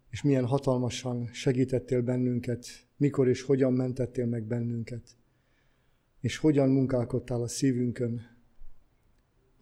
és 0.09 0.21
milyen 0.21 0.45
hatalmasan 0.45 1.29
segítettél 1.33 2.01
bennünket, 2.01 2.65
mikor 2.97 3.27
és 3.27 3.41
hogyan 3.41 3.73
mentettél 3.73 4.25
meg 4.25 4.43
bennünket, 4.43 5.17
és 6.19 6.37
hogyan 6.37 6.69
munkálkodtál 6.69 7.41
a 7.41 7.47
szívünkön, 7.47 8.30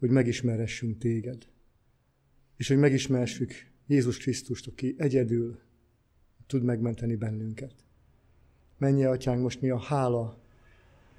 hogy 0.00 0.10
megismeressünk 0.10 0.98
téged. 0.98 1.46
És 2.56 2.68
hogy 2.68 2.78
megismeressük 2.78 3.52
Jézus 3.86 4.18
Krisztust, 4.18 4.66
aki 4.66 4.94
egyedül 4.98 5.60
tud 6.46 6.62
megmenteni 6.62 7.16
bennünket. 7.16 7.74
Menje, 8.78 9.08
atyánk, 9.08 9.42
most 9.42 9.60
mi 9.60 9.70
a 9.70 9.78
hála 9.78 10.42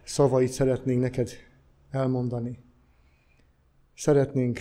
szavait 0.04 0.52
szeretnénk 0.52 1.02
neked 1.02 1.30
elmondani. 1.90 2.60
Szeretnénk, 3.94 4.60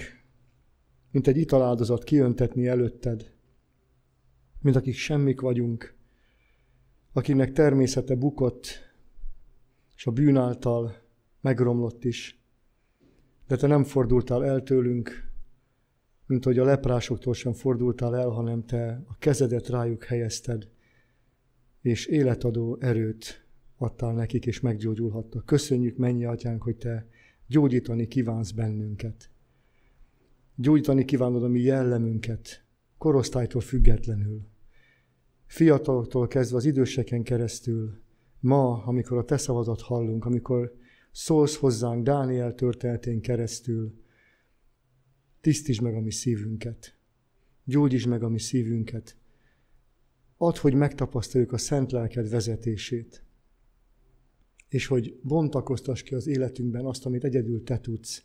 mint 1.10 1.26
egy 1.26 1.36
italáldozat 1.36 2.04
kiöntetni 2.04 2.66
előtted, 2.66 3.32
mint 4.60 4.76
akik 4.76 4.94
semmik 4.94 5.40
vagyunk, 5.40 5.94
akinek 7.12 7.52
természete 7.52 8.14
bukott, 8.14 8.92
és 9.96 10.06
a 10.06 10.10
bűn 10.10 10.36
által 10.36 10.96
megromlott 11.40 12.04
is, 12.04 12.39
de 13.50 13.56
te 13.56 13.66
nem 13.66 13.84
fordultál 13.84 14.44
el 14.44 14.62
tőlünk, 14.62 15.30
mint 16.26 16.44
hogy 16.44 16.58
a 16.58 16.64
leprásoktól 16.64 17.34
sem 17.34 17.52
fordultál 17.52 18.16
el, 18.16 18.28
hanem 18.28 18.64
te 18.64 19.02
a 19.08 19.18
kezedet 19.18 19.68
rájuk 19.68 20.04
helyezted, 20.04 20.68
és 21.80 22.06
életadó 22.06 22.76
erőt 22.80 23.46
adtál 23.76 24.12
nekik, 24.12 24.46
és 24.46 24.60
meggyógyulhattak. 24.60 25.46
Köszönjük, 25.46 25.96
mennyi 25.96 26.24
atyánk, 26.24 26.62
hogy 26.62 26.76
te 26.76 27.08
gyógyítani 27.46 28.06
kívánsz 28.06 28.50
bennünket. 28.50 29.30
Gyógyítani 30.54 31.04
kívánod 31.04 31.42
a 31.42 31.48
mi 31.48 31.60
jellemünket, 31.60 32.64
korosztálytól 32.98 33.60
függetlenül. 33.60 34.40
Fiataloktól 35.46 36.26
kezdve 36.26 36.56
az 36.56 36.64
időseken 36.64 37.22
keresztül, 37.22 38.00
ma, 38.40 38.82
amikor 38.84 39.18
a 39.18 39.24
te 39.24 39.36
szavazat 39.36 39.80
hallunk, 39.80 40.24
amikor 40.24 40.79
szólsz 41.12 41.56
hozzánk 41.56 42.04
Dániel 42.04 42.54
történetén 42.54 43.20
keresztül, 43.20 44.00
tisztítsd 45.40 45.82
meg 45.82 45.94
a 45.94 46.00
mi 46.00 46.10
szívünket, 46.10 46.94
gyógyítsd 47.64 48.08
meg 48.08 48.22
a 48.22 48.28
mi 48.28 48.38
szívünket, 48.38 49.16
add, 50.36 50.58
hogy 50.58 50.74
megtapasztaljuk 50.74 51.52
a 51.52 51.58
szent 51.58 51.92
lelked 51.92 52.30
vezetését, 52.30 53.22
és 54.68 54.86
hogy 54.86 55.18
bontakoztass 55.22 56.02
ki 56.02 56.14
az 56.14 56.26
életünkben 56.26 56.84
azt, 56.84 57.06
amit 57.06 57.24
egyedül 57.24 57.62
te 57.62 57.78
tudsz, 57.78 58.24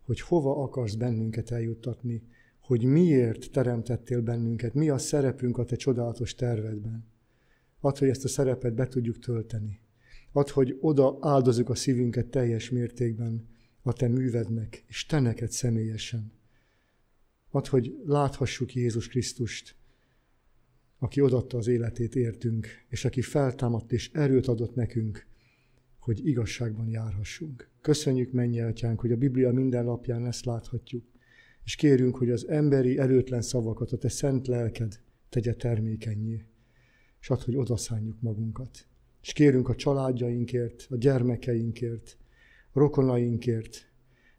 hogy 0.00 0.20
hova 0.20 0.62
akarsz 0.62 0.94
bennünket 0.94 1.50
eljuttatni, 1.50 2.22
hogy 2.60 2.84
miért 2.84 3.50
teremtettél 3.50 4.20
bennünket, 4.20 4.74
mi 4.74 4.88
a 4.88 4.98
szerepünk 4.98 5.58
a 5.58 5.64
te 5.64 5.76
csodálatos 5.76 6.34
tervedben. 6.34 7.04
Add, 7.80 7.98
hogy 7.98 8.08
ezt 8.08 8.24
a 8.24 8.28
szerepet 8.28 8.74
be 8.74 8.88
tudjuk 8.88 9.18
tölteni. 9.18 9.80
Add, 10.36 10.50
hogy 10.50 10.78
oda 10.80 11.18
áldozunk 11.20 11.68
a 11.68 11.74
szívünket 11.74 12.26
teljes 12.26 12.70
mértékben 12.70 13.48
a 13.82 13.92
te 13.92 14.08
művednek, 14.08 14.84
és 14.86 15.06
te 15.06 15.20
neked 15.20 15.50
személyesen. 15.50 16.32
Add, 17.50 17.68
hogy 17.68 17.96
láthassuk 18.04 18.74
Jézus 18.74 19.08
Krisztust, 19.08 19.76
aki 20.98 21.20
odatta 21.20 21.56
az 21.56 21.66
életét 21.66 22.14
értünk, 22.16 22.66
és 22.88 23.04
aki 23.04 23.22
feltámadt 23.22 23.92
és 23.92 24.10
erőt 24.12 24.46
adott 24.46 24.74
nekünk, 24.74 25.26
hogy 25.98 26.26
igazságban 26.26 26.88
járhassunk. 26.88 27.70
Köszönjük, 27.80 28.32
mennyi 28.32 28.60
atyánk, 28.60 29.00
hogy 29.00 29.12
a 29.12 29.16
Biblia 29.16 29.52
minden 29.52 29.84
lapján 29.84 30.26
ezt 30.26 30.44
láthatjuk, 30.44 31.04
és 31.64 31.74
kérünk, 31.74 32.16
hogy 32.16 32.30
az 32.30 32.48
emberi 32.48 32.98
erőtlen 32.98 33.42
szavakat 33.42 33.92
a 33.92 33.98
te 33.98 34.08
szent 34.08 34.46
lelked 34.46 35.00
tegye 35.28 35.54
termékenyé, 35.54 36.44
és 37.20 37.30
add, 37.30 37.44
hogy 37.44 37.56
odaszánjuk 37.56 38.20
magunkat. 38.20 38.86
És 39.24 39.32
kérünk 39.32 39.68
a 39.68 39.74
családjainkért, 39.74 40.86
a 40.90 40.96
gyermekeinkért, 40.96 42.16
a 42.72 42.78
rokonainkért, 42.78 43.92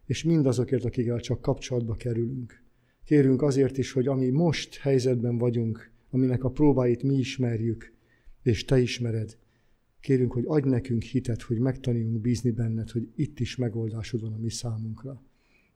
és 0.04 0.24
mindazokért, 0.24 0.84
akikkel 0.84 1.20
csak 1.20 1.40
kapcsolatba 1.40 1.94
kerülünk. 1.94 2.62
Kérünk 3.04 3.42
azért 3.42 3.78
is, 3.78 3.92
hogy 3.92 4.06
ami 4.06 4.28
most 4.28 4.76
helyzetben 4.76 5.38
vagyunk, 5.38 5.90
aminek 6.10 6.44
a 6.44 6.50
próbáit 6.50 7.02
mi 7.02 7.14
ismerjük, 7.14 7.92
és 8.42 8.64
te 8.64 8.78
ismered, 8.78 9.38
kérünk, 10.00 10.32
hogy 10.32 10.44
adj 10.46 10.68
nekünk 10.68 11.02
hitet, 11.02 11.42
hogy 11.42 11.58
megtanuljunk 11.58 12.20
bízni 12.20 12.50
benned, 12.50 12.90
hogy 12.90 13.08
itt 13.14 13.40
is 13.40 13.56
megoldásod 13.56 14.20
van 14.20 14.32
a 14.32 14.38
mi 14.38 14.50
számunkra. 14.50 15.22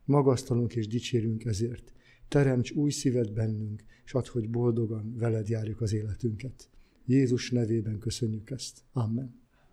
Magasztalunk 0.05 0.75
és 0.75 0.87
dicsérünk 0.87 1.45
ezért. 1.45 1.93
Teremts 2.29 2.71
új 2.71 2.91
szívet 2.91 3.33
bennünk, 3.33 3.83
és 4.05 4.15
add, 4.15 4.29
hogy 4.29 4.51
boldogan 4.51 5.17
veled 5.17 5.49
járjuk 5.49 5.81
az 5.81 5.93
életünket. 5.93 6.71
Jézus 7.07 7.51
nevében 7.51 7.99
köszönjük 7.99 8.51
ezt. 8.51 8.85
Amen. 8.93 9.40